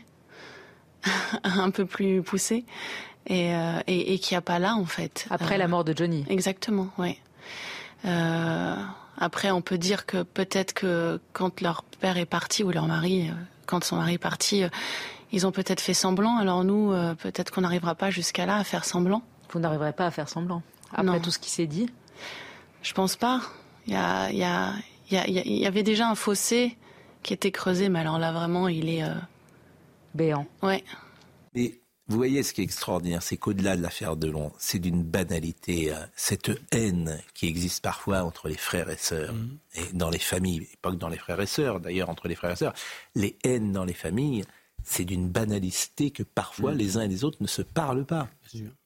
[1.45, 2.65] un peu plus poussé
[3.27, 5.27] et, euh, et, qui a pas là en fait.
[5.31, 6.25] Après la euh, mort de Johnny.
[6.29, 7.19] Exactement, oui.
[9.19, 13.31] après, on peut dire que peut-être que quand leur père est parti ou leur mari,
[13.67, 14.63] quand son mari est parti,
[15.33, 16.37] ils ont peut-être fait semblant.
[16.37, 19.23] Alors nous, peut-être qu'on n'arrivera pas jusqu'à là à faire semblant.
[19.51, 21.89] Vous n'arriverez pas à faire semblant après tout ce qui s'est dit.
[22.83, 23.41] Je pense pas.
[23.87, 24.75] Il y a, y a,
[25.11, 26.77] il y, avait déjà un fossé
[27.23, 29.15] qui était creusé, mais alors là vraiment, il est euh,
[30.17, 30.47] béant.
[30.63, 30.83] Ouais.
[31.55, 35.03] Mais vous voyez ce qui est extraordinaire, c'est qu'au-delà de l'affaire de Long, c'est d'une
[35.03, 39.59] banalité, euh, cette haine qui existe parfois entre les frères et sœurs, mhm.
[39.75, 42.53] et dans les familles, pas que dans les frères et sœurs, d'ailleurs entre les frères
[42.53, 42.75] et sœurs,
[43.17, 44.45] les haines dans les familles,
[44.85, 46.79] c'est d'une banalité que parfois mhm.
[46.79, 48.29] les uns et les autres ne se parlent pas.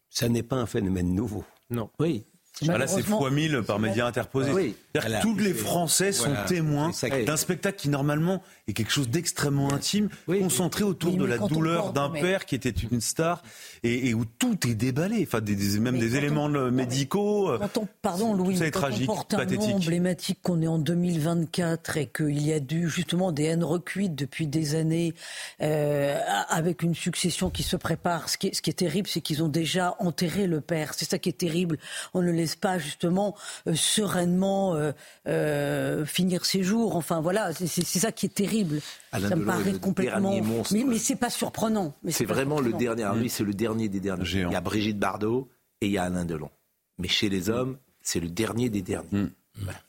[0.08, 1.44] Ça n'est pas un phénomène nouveau.
[1.68, 1.90] Non.
[2.00, 2.24] Oui,
[2.68, 4.52] ah, là, c'est fois mille par médias interposés.
[4.52, 4.76] Oui.
[5.22, 6.90] Tous les Français sont témoins
[7.26, 12.10] d'un spectacle qui, normalement, est quelque chose d'extrêmement intime, concentré autour de la douleur d'un
[12.10, 13.42] père qui était une star
[13.82, 15.24] et, où tout est déballé.
[15.26, 17.50] Enfin, des, même des éléments médicaux.
[17.58, 20.78] Quand on, pardon, Louis, ça est tragique, on porte un nom emblématique qu'on est en
[20.78, 25.14] 2024 et qu'il y a dû justement des haines recuites depuis des années
[25.62, 28.28] euh, avec une succession qui se prépare.
[28.28, 30.94] Ce qui est, ce qui est terrible, c'est qu'ils ont déjà enterré le père.
[30.94, 31.78] C'est ça qui est terrible.
[32.14, 33.36] On ne laisse pas justement
[33.66, 34.92] euh, sereinement euh,
[35.26, 36.96] euh, finir ses jours.
[36.96, 38.80] Enfin voilà, c'est ça qui est terrible.
[39.12, 40.40] ça me paraît complètement.
[40.72, 41.94] Mais, mais c'est pas surprenant.
[42.08, 43.08] C'est vraiment le dernier.
[43.16, 44.24] Lui, c'est le dernier des derniers.
[44.24, 45.48] Il y a Brigitte Bardot
[45.80, 46.50] et il y a Alain Delon.
[46.98, 49.08] Mais chez les hommes, c'est le dernier des derniers.
[49.12, 49.30] Mm.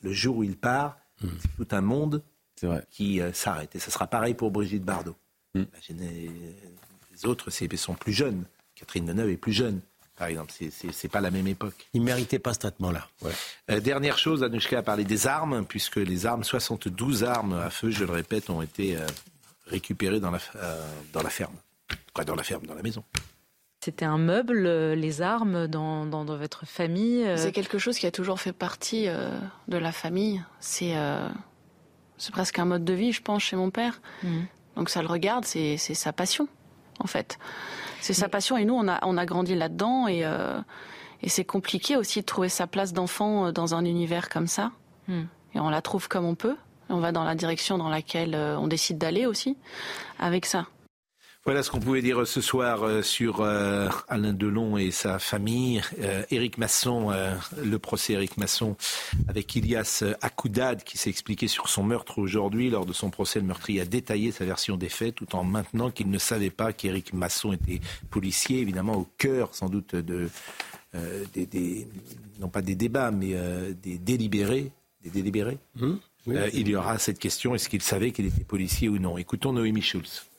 [0.02, 1.28] Le jour où il part, mm.
[1.42, 2.24] c'est tout un monde
[2.92, 3.76] qui s'arrête.
[3.76, 5.16] Et ce sera pareil pour Brigitte Bardot.
[5.56, 5.64] Mm.
[5.90, 8.44] Les autres sont plus jeunes.
[8.76, 9.82] Catherine Deneuve est plus jeune
[10.22, 10.54] par exemple.
[10.92, 11.74] C'est pas la même époque.
[11.96, 13.08] Il ne méritait pas ce traitement-là.
[13.72, 17.90] Euh, dernière chose, Anouchka a parlé des armes, puisque les armes, 72 armes à feu,
[17.90, 19.08] je le répète, ont été euh,
[19.66, 21.56] récupérées dans la, euh, dans la ferme.
[22.14, 23.04] Quoi, dans la ferme, dans la maison.
[23.84, 28.40] C'était un meuble, les armes, dans, dans, votre famille C'est quelque chose qui a toujours
[28.40, 30.44] fait partie de la famille.
[30.60, 30.94] C'est
[32.20, 34.00] c'est presque un mode de vie, je pense, chez mon père.
[34.22, 34.42] Mmh.
[34.76, 36.48] Donc ça le regarde, c'est sa passion,
[37.04, 37.38] en fait.
[38.00, 40.60] C'est sa passion et nous, on a, on a grandi là-dedans et, euh,
[41.22, 44.72] et c'est compliqué aussi de trouver sa place d'enfant euh, dans un univers comme ça.
[45.08, 45.24] Hmm.
[45.54, 46.56] Et on la trouve comme on peut.
[46.90, 49.58] On va dans la direction dans laquelle euh, on décide d'aller aussi
[50.20, 50.66] avec ça.
[51.44, 55.82] Voilà ce qu'on pouvait dire ce soir euh, sur euh, Alain Delon et sa famille.
[56.00, 57.12] Euh, Éric Masson,
[57.58, 58.76] le procès Éric Masson
[59.28, 62.70] avec Ilias Akoudad qui s'est expliqué sur son meurtre aujourd'hui.
[62.70, 65.90] Lors de son procès, le meurtrier a détaillé sa version des faits tout en maintenant
[65.90, 67.82] qu'il ne savait pas qu'Éric Masson était
[68.12, 70.30] policier, évidemment au cœur sans doute de,
[71.34, 71.88] des,
[72.40, 73.36] non pas des débats, mais
[73.82, 74.72] des délibérés.
[75.04, 75.58] Des délibérés.
[75.78, 75.94] Mmh.
[76.54, 79.18] il y aura cette question, est-ce qu'il savait qu'il était policier ou non?
[79.18, 80.31] Écoutons Noémie Schulz.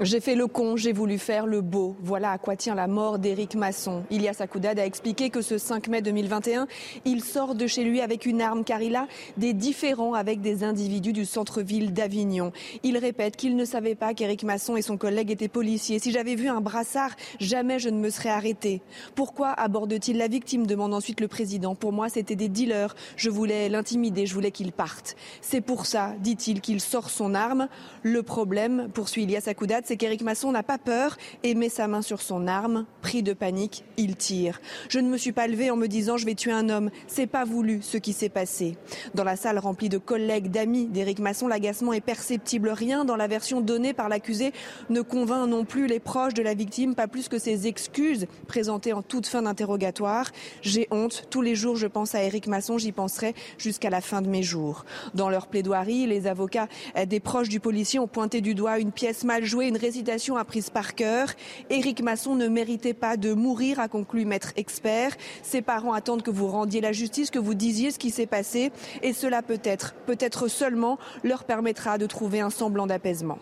[0.00, 1.96] J'ai fait le con, j'ai voulu faire le beau.
[2.00, 4.04] Voilà à quoi tient la mort d'Éric Masson.
[4.10, 6.68] Ilias Akoudad a expliqué que ce 5 mai 2021,
[7.04, 10.62] il sort de chez lui avec une arme car il a des différends avec des
[10.62, 12.52] individus du centre-ville d'Avignon.
[12.84, 15.98] Il répète qu'il ne savait pas qu'Éric Masson et son collègue étaient policiers.
[15.98, 18.82] Si j'avais vu un brassard, jamais je ne me serais arrêté.
[19.16, 21.74] Pourquoi aborde-t-il la victime demande ensuite le président.
[21.74, 22.94] Pour moi, c'était des dealers.
[23.16, 25.16] Je voulais l'intimider, je voulais qu'il parte.
[25.40, 27.66] C'est pour ça, dit-il, qu'il sort son arme.
[28.04, 32.02] Le problème, poursuit Ilias Akoudad, c'est qu'Éric Masson n'a pas peur et met sa main
[32.02, 32.84] sur son arme.
[33.00, 34.60] Pris de panique, il tire.
[34.90, 36.90] Je ne me suis pas levé en me disant je vais tuer un homme.
[37.06, 38.76] C'est pas voulu ce qui s'est passé.
[39.14, 42.68] Dans la salle remplie de collègues, d'amis d'Éric Masson, l'agacement est perceptible.
[42.68, 44.52] Rien dans la version donnée par l'accusé
[44.90, 48.92] ne convainc non plus les proches de la victime, pas plus que ses excuses présentées
[48.92, 50.26] en toute fin d'interrogatoire.
[50.60, 51.24] J'ai honte.
[51.30, 52.76] Tous les jours, je pense à Éric Masson.
[52.76, 54.84] J'y penserai jusqu'à la fin de mes jours.
[55.14, 56.68] Dans leur plaidoirie, les avocats
[57.06, 60.94] des proches du policier ont pointé du doigt une pièce mal jouée, récitation apprise par
[60.94, 61.28] cœur.
[61.70, 65.16] Éric Masson ne méritait pas de mourir, a conclu maître expert.
[65.42, 68.70] Ses parents attendent que vous rendiez la justice, que vous disiez ce qui s'est passé.
[69.02, 73.38] Et cela peut-être, peut-être seulement, leur permettra de trouver un semblant d'apaisement.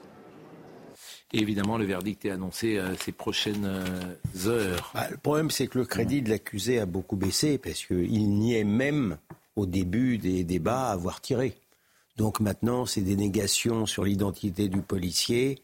[1.33, 4.93] Et évidemment, le verdict est annoncé euh, ces prochaines euh, heures.
[4.95, 8.65] Bah, le problème, c'est que le crédit de l'accusé a beaucoup baissé parce qu'il niait
[8.65, 9.19] même
[9.57, 11.55] au début des débats avoir tiré.
[12.17, 15.61] Donc maintenant, c'est des négations sur l'identité du policier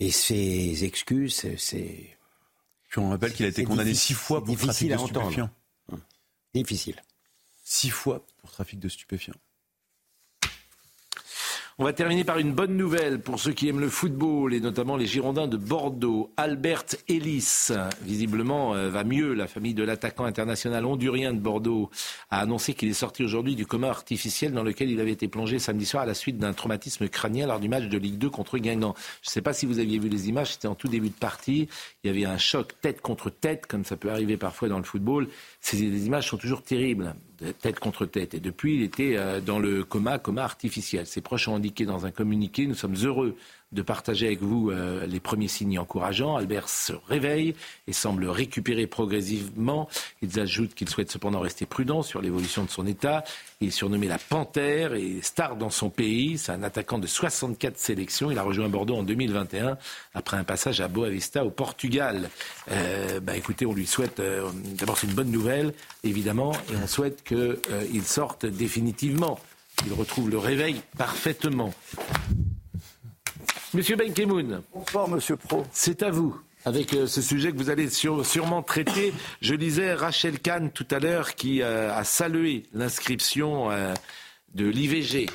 [0.00, 2.16] et ses excuses, c'est.
[2.88, 5.50] Puis on rappelle qu'il a été condamné six fois pour trafic de stupéfiants.
[6.54, 7.00] Difficile.
[7.62, 9.34] Six fois pour trafic de stupéfiants.
[11.80, 14.98] On va terminer par une bonne nouvelle pour ceux qui aiment le football et notamment
[14.98, 16.30] les Girondins de Bordeaux.
[16.36, 17.68] Albert Ellis,
[18.02, 19.32] visiblement, euh, va mieux.
[19.32, 21.88] La famille de l'attaquant international hondurien de Bordeaux
[22.30, 25.58] a annoncé qu'il est sorti aujourd'hui du coma artificiel dans lequel il avait été plongé
[25.58, 28.58] samedi soir à la suite d'un traumatisme crânien lors du match de Ligue 2 contre
[28.58, 28.94] Guingamp.
[29.22, 31.14] Je ne sais pas si vous aviez vu les images, c'était en tout début de
[31.14, 31.66] partie.
[32.04, 34.84] Il y avait un choc tête contre tête, comme ça peut arriver parfois dans le
[34.84, 35.28] football.
[35.62, 37.14] Ces images sont toujours terribles
[37.60, 38.34] tête contre tête.
[38.34, 41.06] Et depuis, il était euh, dans le coma, coma artificiel.
[41.06, 43.36] Ses proches ont indiqué dans un communiqué, nous sommes heureux
[43.72, 46.36] de partager avec vous euh, les premiers signes encourageants.
[46.36, 47.54] Albert se réveille
[47.86, 49.88] et semble récupérer progressivement.
[50.22, 53.24] Ils ajoutent qu'il souhaite cependant rester prudent sur l'évolution de son état.
[53.60, 56.38] Il est surnommé la Panthère et star dans son pays.
[56.38, 58.30] C'est un attaquant de 64 sélections.
[58.30, 59.76] Il a rejoint Bordeaux en 2021
[60.14, 62.30] après un passage à Boavista au Portugal.
[62.70, 64.48] Euh, bah, écoutez, on lui souhaite, euh,
[64.78, 69.38] d'abord c'est une bonne nouvelle, évidemment, et on souhaite qu'il euh, sorte définitivement,
[69.76, 71.72] qu'il retrouve le réveil parfaitement.
[73.72, 74.62] Monsieur Benkemoun.
[74.74, 75.64] Bonsoir, monsieur Pro.
[75.70, 76.36] C'est à vous.
[76.64, 80.98] Avec euh, ce sujet que vous allez sûrement traiter, je lisais Rachel Kahn tout à
[80.98, 83.94] l'heure qui euh, a salué l'inscription euh,
[84.56, 85.26] de l'IVG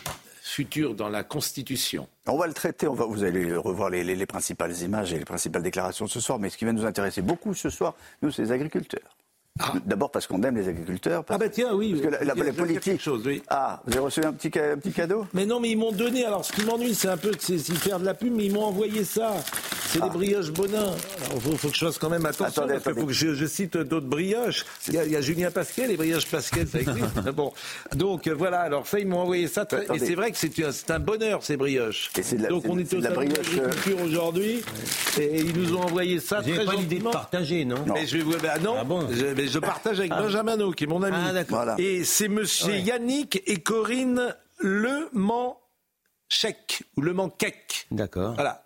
[0.42, 2.10] futur dans la Constitution.
[2.28, 5.26] On va le traiter, on va, vous allez revoir les, les, principales images et les
[5.26, 8.44] principales déclarations ce soir, mais ce qui va nous intéresser beaucoup ce soir, nous, c'est
[8.44, 9.15] les agriculteurs.
[9.58, 9.72] Ah.
[9.86, 11.24] D'abord parce qu'on aime les agriculteurs.
[11.30, 11.94] ah bah tiens, oui.
[11.94, 13.02] Parce que la, la, politique.
[13.02, 13.42] Chose, oui.
[13.48, 15.26] Ah, vous avez reçu un petit, un petit cadeau?
[15.34, 16.26] Mais non, mais ils m'ont donné.
[16.26, 18.66] Alors, ce qui m'ennuie, c'est un peu de faire de la pub, mais ils m'ont
[18.66, 19.32] envoyé ça.
[19.88, 20.14] C'est des ah.
[20.14, 20.80] brioches Bonin.
[20.80, 23.46] Alors, il faut, que je fasse quand même attention, attendez, parce faut que je, je
[23.46, 24.66] cite d'autres brioches.
[24.90, 27.22] Il y, a, il y, a, Julien Pasquet, les brioches Pasquet, ça existe.
[27.34, 27.54] bon,
[27.96, 28.60] donc voilà.
[28.60, 29.66] Alors ça, ils m'ont envoyé ça.
[29.94, 32.12] Et c'est vrai que c'est un, un, bonheur ces brioches.
[32.38, 34.64] La, donc on était au salon de l'agriculture aujourd'hui,
[35.18, 36.42] et ils nous ont envoyé ça.
[36.42, 37.94] Vous n'avez pas l'idée de partager, non, non.
[37.94, 39.08] Mais je, bah, non, ah bon?
[39.12, 41.18] Je, mais je partage avec Benjamin qui est mon ami.
[41.54, 47.88] Ah, et c'est monsieur Yannick et Corinne Le Manchek, ou Le Manquec.
[47.92, 48.34] D'accord.
[48.36, 48.66] Voilà.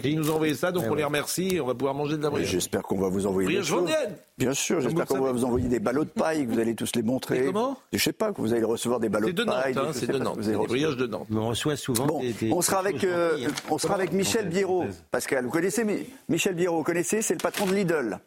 [0.00, 2.22] Qui, nous ont envoyé ça, donc on les remercie et on va pouvoir manger de
[2.22, 2.48] la brioche.
[2.48, 3.90] J'espère qu'on va vous envoyer des choses.
[4.38, 6.94] Bien sûr, j'espère qu'on va vous envoyer des ballots de paille, que vous allez tous
[6.94, 7.38] les montrer.
[7.38, 9.74] Et comment Je sais pas, que vous allez recevoir des ballots de, paille.
[9.78, 11.26] Hein, c'est de Nantes, c'est des brioches de Nantes.
[11.32, 14.84] on reçoit souvent bon, des, On sera avec, euh, on sera avec Michel Biérot.
[15.10, 15.86] Pascal, vous connaissez
[16.28, 18.18] Michel Biérot, vous connaissez C'est le patron de Lidl.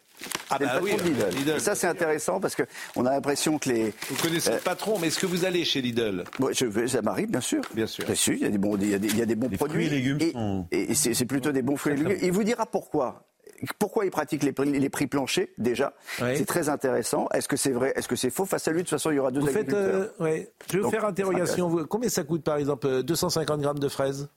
[0.50, 1.56] Ah bah oui, Lidl.
[1.56, 3.94] Et ça c'est intéressant parce qu'on a l'impression que les...
[4.08, 6.24] Vous connaissez le euh, patron, mais est-ce que vous allez chez Lidl?
[6.40, 7.62] Ouais, je, Ça m'arrive, bien sûr.
[7.72, 8.04] Bien sûr.
[8.04, 9.36] Bien sûr, il y a des bons, il y a des, il y a des
[9.36, 9.86] bons produits.
[9.86, 10.66] Fruits et légumes.
[10.72, 12.18] Et, et c'est plutôt des bons fruits et légumes.
[12.20, 13.29] Il vous dira pourquoi
[13.78, 15.92] pourquoi il pratique les prix, les prix planchers déjà?
[16.18, 17.28] C'est très intéressant.
[17.32, 18.46] Est-ce que c'est vrai Est-ce que c'est faux?
[18.46, 20.10] Face à lui, de toute façon, il y aura deux vous agriculteurs.
[20.18, 21.86] Faites, euh, Je vais vous faire interrogation.
[21.88, 24.28] Combien ça coûte, par exemple, 250 grammes de fraises?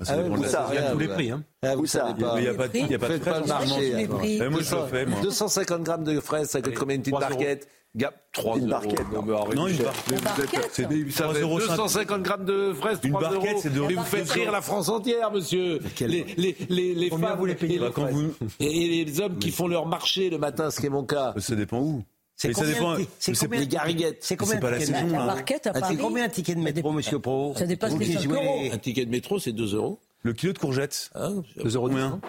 [0.00, 1.30] Ah, ça, il y a tous les prix.
[1.30, 1.42] Hein.
[1.62, 3.94] Ah, ça Il n'y a pas, il y a pas de pas le marché.
[4.04, 4.50] Hein.
[4.50, 5.20] Moi, je le fais, moi.
[5.22, 7.66] 250 grammes de fraises, ça coûte combien une petite barquette?
[7.98, 9.12] Gap, 3 une barquette.
[9.12, 10.70] Non, mais non une barquette.
[10.72, 14.62] C'est 250 grammes de fraises, 3 une barquette, c'est 2 Mais vous faites rire la
[14.62, 15.80] France entière, monsieur.
[16.00, 18.32] Les, les, les, les femmes vous les payez et, quand vous...
[18.60, 21.34] et les hommes qui font leur marché le matin, ce qui est mon cas.
[21.38, 22.04] Ça dépend où.
[22.36, 24.18] C'est combien, dépend, c'est combien, les gariguettes.
[24.20, 26.92] C'est combien pas la saison, la barquette à Paris C'est combien un ticket de métro,
[26.92, 28.60] monsieur Pro Ça dépasse les 5 euros.
[28.72, 29.98] Un ticket de métro, c'est 2 euros.
[30.22, 31.10] Le kilo de courgettes.
[31.16, 31.30] Ah,
[31.64, 32.20] 2 euros combien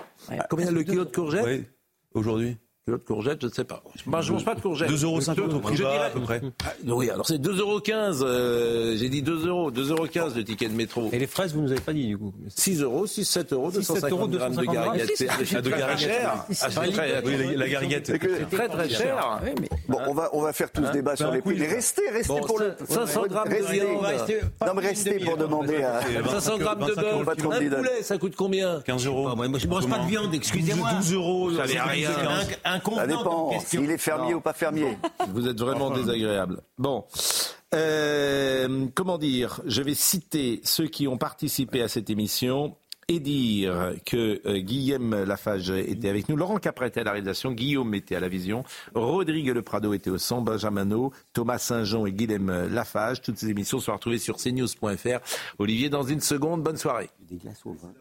[0.49, 1.65] Combien le kilo de courgettes Oui,
[2.15, 2.57] aujourd'hui.
[2.87, 3.83] L'autre courgette, je ne sais pas.
[4.07, 4.89] Moi, je ne mange pas de courgette.
[4.89, 6.41] 2,50 euros au prix bas, à peu près.
[6.65, 7.81] Ah, oui, alors c'est 2,15 euros.
[8.23, 9.71] Euh, j'ai dit 2 euros.
[9.71, 11.09] 2,15 euros le ticket de métro.
[11.11, 13.53] Et les fraises, vous ne nous avez pas dit, du coup 6 euros, 6, 7
[13.53, 15.11] euros, 250 grammes de gariguette.
[15.15, 16.45] C'est de cher.
[17.25, 18.07] Oui, la gariguette.
[18.07, 19.39] C'est très, très cher.
[19.87, 21.57] Bon, on va, on va faire tout ce débat sur les prix.
[21.59, 22.75] Mais restez, restez pour le...
[22.87, 24.41] 500 grammes de viande.
[24.65, 26.01] Non, mais restez pour demander à...
[26.27, 27.27] 500 grammes de bœuf.
[27.27, 28.81] Un poulet, ça coûte combien?
[28.81, 29.35] 15 euros.
[29.35, 30.93] Moi, je ne mange pas de viande, excusez-moi.
[30.93, 31.51] 12 euros.
[31.53, 32.09] Ça rien.
[32.95, 34.97] Ça dépend s'il est fermier ou pas fermier.
[35.29, 36.61] Vous êtes vraiment désagréable.
[36.77, 37.05] Bon.
[37.73, 39.61] Euh, comment dire?
[39.65, 42.75] Je vais citer ceux qui ont participé à cette émission
[43.07, 47.51] et dire que euh, Guillaume Lafage était avec nous, Laurent Capret était à la réalisation,
[47.51, 48.63] Guillaume était à la vision,
[48.93, 53.21] Rodrigue Le Prado était au son, Benjamin Thomas Saint-Jean et Guillaume Lafage.
[53.21, 55.19] Toutes ces émissions sont retrouvées sur cnews.fr.
[55.57, 57.09] Olivier, dans une seconde, bonne soirée.
[57.27, 57.91] Des glaces au vin.